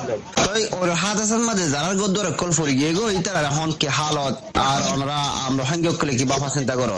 তই 0.46 0.62
ওর 0.78 0.90
হাত 1.02 1.18
আসার 1.24 1.42
মাঝে 1.50 1.66
যারা 1.74 1.92
গদ্দর 2.02 2.26
কল 2.40 2.52
ফরি 2.58 2.74
গিয়ে 2.80 2.92
গো 2.98 3.04
ইতারা 3.18 3.40
এখন 3.50 3.70
কি 3.80 3.88
হালত 3.98 4.36
আর 4.66 4.80
ওনারা 4.94 5.20
আমরা 5.48 5.64
হাঙ্গ 5.70 5.86
কলে 6.00 6.14
কি 6.20 6.26
বাবা 6.32 6.48
চিন্তা 6.56 6.76
করো 6.82 6.98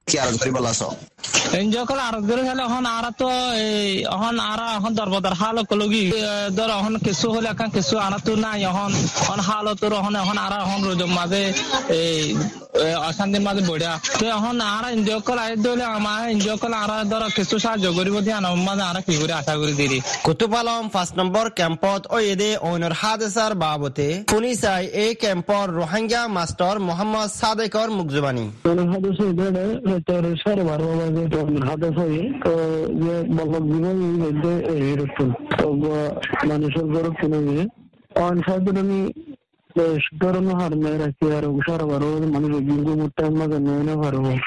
কি 0.11 0.15
আর 0.23 0.29
করি 0.41 0.51
বলাছ 0.57 0.81
এনজয় 1.59 1.85
করে 1.89 2.01
আর 2.07 2.15
ধরে 2.29 2.43
খেলে 2.47 2.61
এখন 2.67 2.83
আর 2.95 3.05
তো 3.19 3.29
এখন 4.15 4.35
আর, 4.51 4.59
এখন 4.77 4.91
দরবদার 4.99 5.35
হাল 5.41 5.57
কলগি। 5.69 6.03
ধর 6.57 6.69
এখন 6.79 6.93
কিছু 7.05 7.25
হলে 7.33 7.47
এখন 7.53 7.69
কিছু 7.77 7.95
আর 8.05 8.13
তো 8.25 8.31
নাই, 8.43 8.59
এখন 8.71 8.91
এখন 9.21 9.39
হাল 9.47 9.67
তোর, 9.81 9.91
এখন 10.01 10.13
এখন 10.23 10.37
আরা, 10.45 10.57
এখন 10.65 10.79
রোজ 10.87 11.01
মাঝে 11.17 11.43
এই 11.99 12.21
অশান্তির 13.01 13.43
মাঝে 13.47 13.61
বড়িয়া 13.69 13.93
তো 14.11 14.23
এখন 14.31 14.55
আর 14.71 14.85
এনজয় 14.91 15.21
করে 15.21 15.41
আই 15.41 15.51
দিলে 15.63 15.85
আমার 15.91 16.19
এনজয় 16.31 16.57
করে 16.61 16.75
আর 16.83 16.91
ধর 17.11 17.23
কিছু 17.37 17.55
সাহায্য 17.63 17.87
করিব 17.97 18.15
দিয়ে 18.25 18.37
আনার 18.39 18.55
মাঝে 18.67 18.83
আর 18.89 18.97
কি 19.01 19.15
করে 19.21 19.33
আশা 19.41 19.53
করি 19.59 19.73
দিদি 19.79 19.99
কুতুব 20.25 20.53
আলম 20.59 20.83
পাঁচ 20.93 21.09
নম্বৰ 21.19 21.45
কেম্পত 21.59 22.01
ওয়েদে 22.11 22.51
ঐনৰ 22.63 22.93
হাদেসাৰ 23.01 23.53
বাবতে 23.63 24.07
শুনি 24.31 24.51
চাই 24.61 24.83
এই 25.03 25.11
কেম্পৰ 25.21 25.65
ৰোহিংগা 25.79 26.21
মাষ্টৰ 26.31 26.75
মোহাম্মদ 26.87 27.29
সাদেকৰ 27.33 27.89
মুখজুবানী 27.97 28.45
তোর 30.07 30.23
সাড়ে 30.41 30.63
বারো 30.69 30.85
বাজে 30.91 31.23
হাতে 31.67 31.89
হয়ে 31.97 32.21
তো 32.43 32.53
যে 33.01 33.15
বল্লভ 33.37 33.63
জীবন 33.71 33.97
এরকম 34.83 35.29
মানুষের 36.49 36.87
গরম 36.93 37.13
শুনে 37.21 37.39
অন 38.19 38.35
সাথে 38.41 38.71
আমি 38.81 38.99
Görünü 39.75 40.53
harmaya 40.53 40.99
rakiyar, 40.99 41.43
uşar 41.43 41.81
var 41.81 42.01
oğlum, 42.01 42.33
hani 42.33 42.65
gündü 42.65 42.89
mutlamaga 42.89 43.59
neyine 43.59 43.97
var 43.97 44.13
oğlum. 44.13 44.39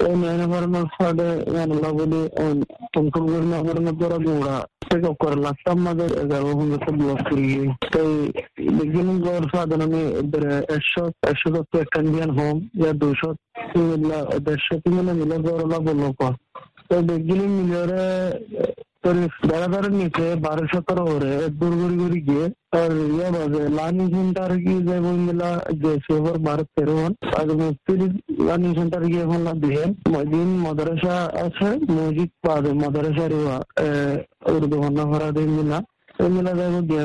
O 0.00 0.22
neyine 0.22 0.50
varmak 0.50 0.86
fade, 0.98 1.44
yani 1.56 1.82
labuli, 1.82 2.28
on 2.28 2.64
tumkum 2.92 3.26
görme 3.26 3.56
varmak 3.56 4.00
dora 4.00 4.16
gura. 4.16 4.66
Tek 4.90 5.08
okkar 5.08 5.36
laktamaga, 5.36 6.04
ezer 6.04 6.42
oğun 6.42 6.72
da 6.72 6.78
tabi 6.78 7.06
vakiriye. 7.06 7.76
Tay, 7.92 8.32
liginin 8.58 9.22
gor 9.22 9.48
fade 9.50 9.78
nami, 9.78 10.32
bir 10.32 10.76
eşşot, 10.76 11.14
eşşot 11.30 11.58
otu 11.58 11.78
ekandiyan 11.78 12.28
hom, 12.28 12.62
ya 12.74 13.00
duşot, 13.00 13.36
illa, 13.74 14.28
eşşot 14.54 14.86
imene 14.86 15.12
miler 15.12 15.40
gor 15.40 15.70
labulu 15.70 16.14
ko. 16.14 16.34
Tay, 16.88 17.08
liginin 17.08 17.50
milyore, 17.50 18.32
নিচে 19.92 20.26
বারো 20.38 20.64
সতেরো 20.66 21.04
গিয়ে 22.20 22.44
আর 22.72 22.92
ইয়ে 23.06 23.28
বাজে 23.30 23.62
লানি 23.78 24.04
centre 24.12 24.52
কি 24.58 24.74
যে 24.82 24.96
বইগুলা 25.00 25.50
যে 25.76 25.92
সেবার 26.04 26.36
ভারত 26.46 26.68
তেরোন 26.76 27.10
আর 27.32 27.48
মুক্তির 27.60 28.02
লানি 28.46 28.70
সেন্টার 28.74 29.02
গিয়ে 29.06 29.22
এখন 29.22 29.42
দিয়ে 29.56 29.82
দিন 30.26 30.48
মাদ্রাসা 30.58 31.16
আছে 31.40 31.68
মসজিদ 31.90 32.30
পাবে 32.44 32.72
মাদ্রাসা 32.82 33.26
রেওয়া 33.26 33.56
উর্দু 34.52 34.76
হন্না 34.82 35.04
ভরা 35.06 35.28
দিন 35.32 35.50
মিলা 35.50 35.78
এই 36.18 36.30
মিলা 36.30 36.52
যাব 36.54 36.74
দিয়ে 36.88 37.02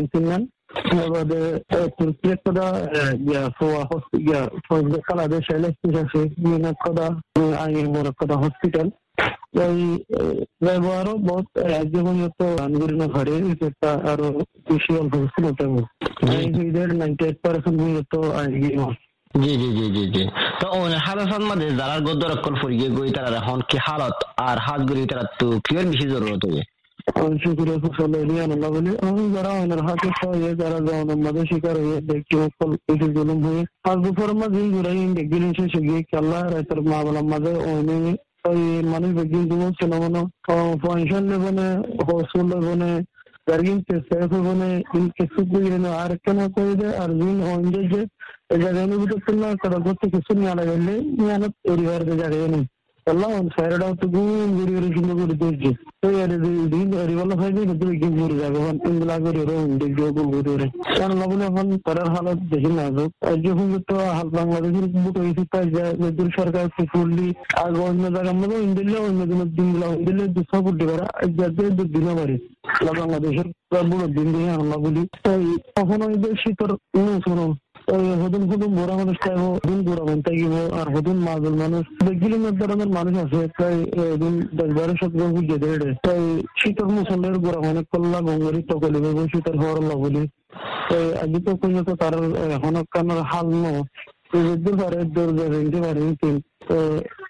yine 6.37 6.73
kadar 6.75 7.13
aynı 7.57 7.89
mora 7.89 8.11
hospital. 8.35 8.91
এই 9.57 9.81
ব্যবহারও 10.65 11.13
বহুত 11.27 11.47
জীবনত 11.93 12.39
আনগুরিন 12.65 13.01
ঘরে 13.15 13.35
এটা 13.67 13.91
আরও 14.11 14.27
বেশি 14.69 14.91
অল্প 15.01 15.13
নাইনটি 16.27 17.23
এইট 17.25 17.37
পার্সেন্ট 17.43 17.77
মূলত 17.81 18.13
জি 19.33 19.53
জি 19.61 19.69
জি 19.77 19.85
জি 19.95 20.03
জি 20.13 20.23
তো 20.61 20.67
হালাসান 21.05 21.43
মাঝে 21.49 21.67
যারা 21.79 21.95
গদ্দর 22.07 22.31
অকল 22.31 22.53
ফরিয়ে 22.61 22.89
গই 22.97 23.09
তারা 23.15 23.29
এখন 23.41 23.59
কি 23.69 23.77
হালত 23.87 24.17
আর 24.47 24.57
হাত 24.65 24.81
গুলি 24.89 25.03
তারা 25.11 25.23
তো 25.39 25.45
কিয়ের 25.65 25.85
বেশি 25.91 26.05
জরুরত 26.13 26.43
হবে 26.45 26.61
শুক্রিয়া 27.07 27.77
ফসল 27.83 28.13
এলিয়ে 28.17 28.43
আল্লাহ 28.45 28.69
বলে 28.75 28.91
আমি 29.07 29.23
যারা 29.33 29.51
ওনার 29.57 29.81
হাতে 29.87 30.09
হয়ে 30.19 30.49
যারা 30.61 30.77
যখন 30.87 31.19
মাঝে 31.25 31.43
শিকার 31.49 31.75
হয়ে 31.81 31.99
দেখি 32.09 32.35
সকল 32.37 32.71
কিছু 32.85 33.07
জুলুম 33.15 33.39
হয়ে 33.47 33.61
আর 33.89 33.97
দুপুর 34.03 34.29
মাঝে 34.39 34.61
ঘুরাই 34.73 35.03
দেখি 35.17 35.37
শেষে 35.57 35.81
গিয়ে 35.87 36.01
খেলা 36.09 36.39
রাতের 36.45 36.79
মা 36.89 37.03
বলার 37.05 37.27
মাঝে 37.33 37.53
ওনে 37.67 37.99
ওই 38.45 38.61
মানুষ 38.91 39.11
বেগিন 39.17 39.43
জীবন 39.49 39.71
ছিল 39.79 39.91
মনে 40.01 40.21
পয়সা 40.81 41.19
নেবনে 41.29 41.67
হসুল 42.07 42.45
নেবনে 42.51 42.91
Dargin 43.47 43.81
ke 43.87 44.03
sai 44.11 44.27
ko 44.27 44.41
bane 44.43 44.83
in 44.93 45.09
ke 45.11 45.25
su 45.33 45.43
gire 45.45 45.77
na 45.79 45.91
ar 46.03 46.17
kana 46.19 46.49
ko 46.49 46.63
ide 46.71 46.87
ar 46.93 47.07
jin 47.09 47.37
onje 47.41 47.81
je 47.91 48.01
e 48.49 48.57
jagani 48.59 48.97
bitunna 49.03 49.55
kada 49.61 49.77
gotte 49.79 50.09
ke 50.11 50.19
sunni 50.27 50.47
ala 50.47 50.65
gelle 50.65 50.95
ni 51.17 51.31
anat 51.31 51.53
eri 51.63 51.85
warde 51.85 52.13
jagani 52.21 52.59
ಎಲ್ಲ 53.07 53.23
ಒಂದು 53.25 53.51
ಎರಡು 53.63 53.85
ಹೊತ್ತಿಗೂ 53.85 54.21
ಗುರಿಗಳು 54.55 54.87
ಕಿಂದ 54.93 55.11
ಗುರಿದೋಗಿ 55.11 55.71
ರಿವಲ್ಲ 57.07 57.33
ಹೈನಿ 57.33 57.61
ಹದ್ದು 57.61 57.85
ಕಿಂದ 57.93 58.15
ಗುರಿದಾಗ 58.21 58.55
ಒಂದು 58.61 58.81
ತಿಂಗಳಾಗೋರಿ 58.83 59.39
ಇರೋ 59.39 59.55
ಉಂಡಿ 59.63 59.87
ಜೋಗು 59.93 60.23
ಗುರಿವ್ರೆ 60.23 60.67
sir 60.97 61.15
ಲಬನೆ 61.15 61.47
ಹೊನ್ 61.47 61.71
ಪರರ್ 61.79 62.09
ಹಾಲತ್ 62.09 62.43
ದಹಿಲ್ಲ 62.53 62.81
ಅದು 62.81 63.05
ಅಜ್ಜಿ 63.27 63.49
ಹೋಗಿತ್ತು 63.49 63.95
ಹಾಲ್ 64.09 64.31
ಬಾಂಗ್ಲಾದೇಶ 64.31 64.73
ಬಿಟ್ಟು 64.97 65.19
ವಹಿಸುತ್ತಾ 65.19 65.61
ಎದುರು 66.07 66.29
ಸರ್ಕಾರ 66.37 66.65
ಕೂಡಿ 66.93 67.27
ಆಗ 67.63 67.75
ಒಂದಾಗ 67.79 68.27
ಅಮ್ಮದು 68.27 68.57
ಇಂದಿಲ್ಲೇ 68.59 68.99
ಒಂದು 68.99 69.25
ದಿನ 69.25 69.43
ದಿನ 69.51 69.83
ಒಂದಿಲ್ಲೇ 69.85 70.27
ದಿವಸ 70.33 70.61
বুড়া 77.87 77.95
বাড়ি 77.95 78.15
বুড়ো 78.15 78.15
তাই 78.17 78.17
শীতর 78.17 78.17
হদুন 78.21 78.43
হদুন 78.49 78.71
বড় 78.77 78.93
মানুষ 78.97 79.17
চাইব, 79.25 79.41
হদুন 79.55 79.79
বুড়া 79.87 80.03
মন 80.03 80.19
থাকিব 80.21 80.53
আর 80.79 80.87
হদুন 80.95 81.17
মাজল 81.27 81.53
মানুষ। 81.63 81.83
বিভিন্ন 82.21 82.45
ধরনের 82.59 82.89
মানুষ 82.89 83.15
আছে, 83.23 83.39
প্রায় 83.57 83.79
এদিন 84.05 84.33
দশ 84.57 84.69
বারো 84.77 84.93
শতক 84.99 85.29
বুঝে 85.35 85.57
দেড়ে 85.57 85.89
তাই 86.05 86.21
শীতল 86.59 86.89
মুসলের 86.95 87.35
বুড়া 87.43 87.59
মানে 87.61 87.81
কল্লা 87.91 88.19
গঙ্গরি 88.27 88.61
তকলি 88.69 88.99
শীতল 89.33 89.55
হওয়ার 89.61 89.79
তাই 90.89 91.05
আজি 91.23 91.39
তো 91.45 91.51
কোনো 91.61 91.81
তো 91.83 91.93
তার 92.01 92.13
এখন 92.57 92.73
কানার 92.93 93.19
হাল 93.31 93.47
ন 93.55 93.65
পারে 94.79 94.99
দৌড় 95.15 95.31
বেরোতে 95.37 95.79
পারে 95.85 96.01
তো 96.67 96.77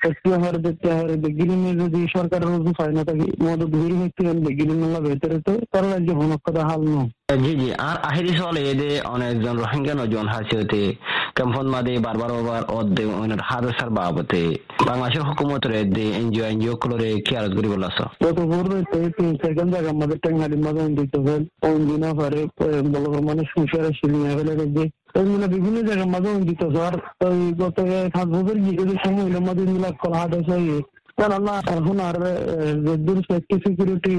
একটু 0.09 0.27
হারে 0.41 0.59
দেখতে 0.65 0.87
হারে 0.91 1.15
বেগিনে 1.23 1.71
যদি 1.81 1.99
সরকারের 2.15 2.49
মধ্যে 2.49 2.71
পায় 2.79 2.93
না 2.97 3.03
থাকি 3.03 3.27
মদত 3.43 3.71
ঘুরি 3.73 3.95
হচ্ছে 4.01 4.23
বেগিনে 4.45 4.75
মেলা 4.81 4.99
ভেতরে 5.07 5.37
তো 5.47 5.53
তার 5.71 5.83
রাজ্য 5.93 6.09
হনক 6.19 6.41
হাল 6.69 6.81
ন। 6.87 6.95
জি 7.43 7.53
জি। 7.61 7.69
আর 7.87 7.97
আহিরি 8.09 8.33
সলে 8.39 8.61
এদে 8.71 8.89
অনেকজন 9.13 9.55
রোহিঙ্গা 9.63 9.93
নজন 9.93 10.27
হাসিতে 10.33 10.81
কেম্পন 11.37 11.65
মাদে 11.73 11.93
বারবার 12.05 12.31
ওবার 12.39 12.63
অদ্দে 12.79 13.03
ওনার 13.21 13.41
হারসার 13.49 13.89
বাবতে। 13.89 14.41
বাংলাদেশের 14.87 15.23
হুকুমতের 15.27 15.73
এদে 15.81 16.05
এনজিও 16.21 16.45
এনজিও 16.51 16.75
কুলরে 16.81 17.09
কি 17.25 17.33
আরজ 17.39 17.51
করি 17.57 17.69
বলাছ 17.75 17.97
গত 18.25 18.37
পূর্বে 18.51 18.77
তো 18.91 18.97
তিন 19.17 19.31
সেকেন্ড 19.43 19.69
জায়গা 19.73 19.89
আমাদের 19.95 20.17
টেঙ্গালি 20.23 20.57
মাঝে 20.65 20.83
দিতে 20.99 21.17
হবে 21.19 21.35
অঞ্জিনা 21.69 22.09
পারে 22.19 22.41
বলবার 22.93 23.23
মানে 23.29 23.43
সুসারে 23.51 23.89
শিলিয়ে 23.99 24.29
ফেলে 24.37 24.53
রেখে 24.61 24.85
এগুলো 25.17 25.45
বিভিন্ন 25.47 25.77
জায়গায় 25.87 26.09
মাঝে 26.09 26.29
দিতে 26.41 26.65
আর 26.81 26.95
গত 27.59 27.77
সাত 28.13 28.27
বছর 28.27 28.57
গিয়ে 28.57 28.95
সময় 29.03 29.27
মাঝে 29.39 29.63
মিলা 29.65 29.89
করা 30.01 30.17
হাট 30.17 30.31
আছে 30.33 30.57
Wala 31.17 31.53
এখন 31.69 31.99
আর 31.99 32.17
দূর 32.97 33.19
সেফটি 33.21 33.55
সিকিউরিটি 33.63 34.15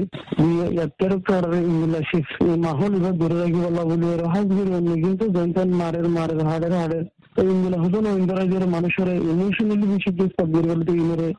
এর 1.01 1.13
পর 1.19 1.43
ইংলা 1.63 2.01
শিফ 2.09 2.27
মাহল 2.57 2.91
ইবা 2.95 3.11
দূরে 3.11 3.37
রাখি 3.39 3.59
বলা 3.65 3.83
বলি 3.83 4.07
হাজ 4.25 4.47
গিরে 4.47 4.79
কিন্তু 5.03 5.25
জনতান 5.35 5.69
মারের 5.71 6.07
মারের 6.09 6.41
হাড়ের 6.45 6.73
হাড়ের 6.73 7.03
ইংলা 7.45 7.77
হতো 7.77 7.99
না 8.01 8.09
ইন্দ্রাজের 8.11 8.65
মানুষের 8.67 9.09
ইমোশনালি 9.25 9.85
বেশি 9.87 10.11
যে 10.11 10.25
সব 10.35 10.47
গিরে 10.53 10.67
বলতে 10.69 10.91
ইনরে 10.93 11.29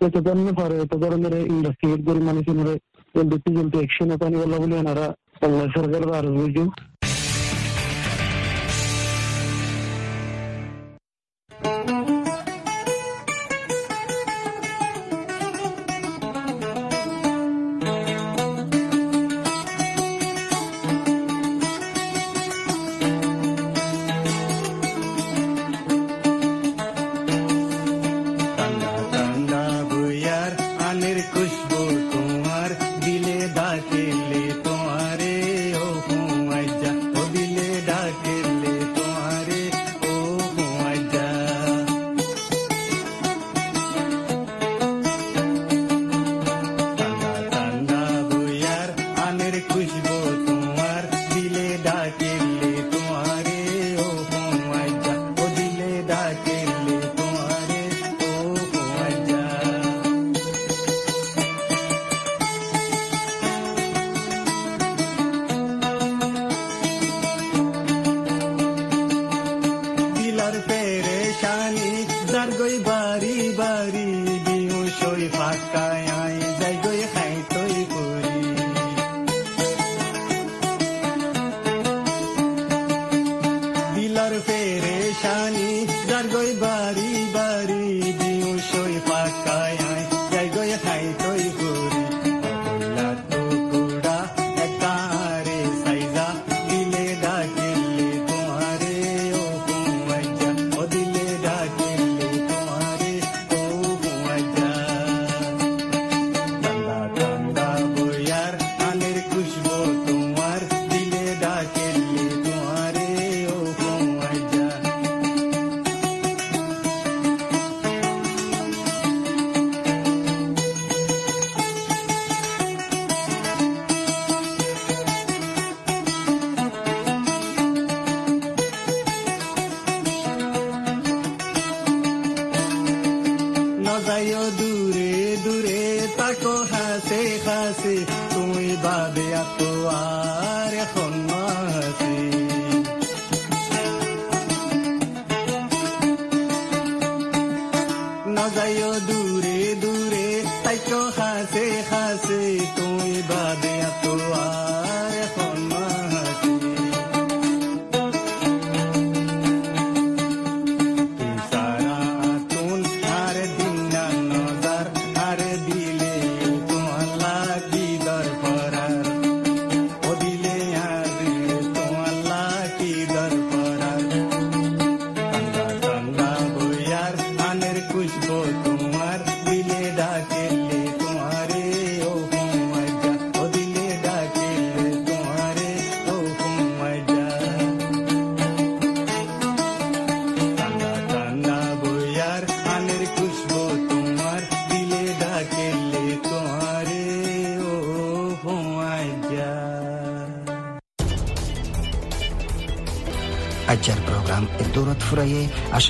এত 0.00 0.16
ধরনের 0.26 0.54
পারে 0.54 0.74
এত 0.76 0.94
ধরনের 0.96 1.34
ইন্ডাস্ট্রিয়েট 1.46 2.00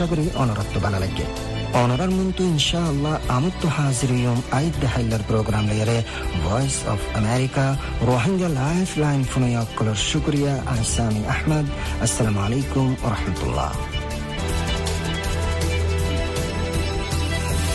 আশা 0.00 0.14
করি 0.14 0.24
অনরত্ব 0.42 0.74
ভালো 0.84 0.98
লাগে 1.04 1.26
অনরার 1.82 2.12
মন্তু 2.18 2.42
ইনশাআল্লাহ 2.54 3.14
আমত্ত 3.36 3.62
হাজির 3.76 4.12
ইয়ম 4.20 4.38
আইদ 4.58 4.74
দেহাইলার 4.82 5.22
প্রোগ্রাম 5.28 5.64
লেয়ারে 5.70 5.98
Voice 6.44 6.76
of 6.92 7.00
America 7.20 7.64
Rohingya 8.08 8.48
life 8.60 8.90
line 9.02 9.20
ফুনয়াক্কলর 9.30 9.98
শুক্রিয়া 10.10 10.54
আহসানি 10.72 11.22
আহমদ। 11.34 11.66
আসসালামু 12.04 12.40
আলাইকুম 12.46 12.86
রহমতুল্লাহ। 13.12 13.70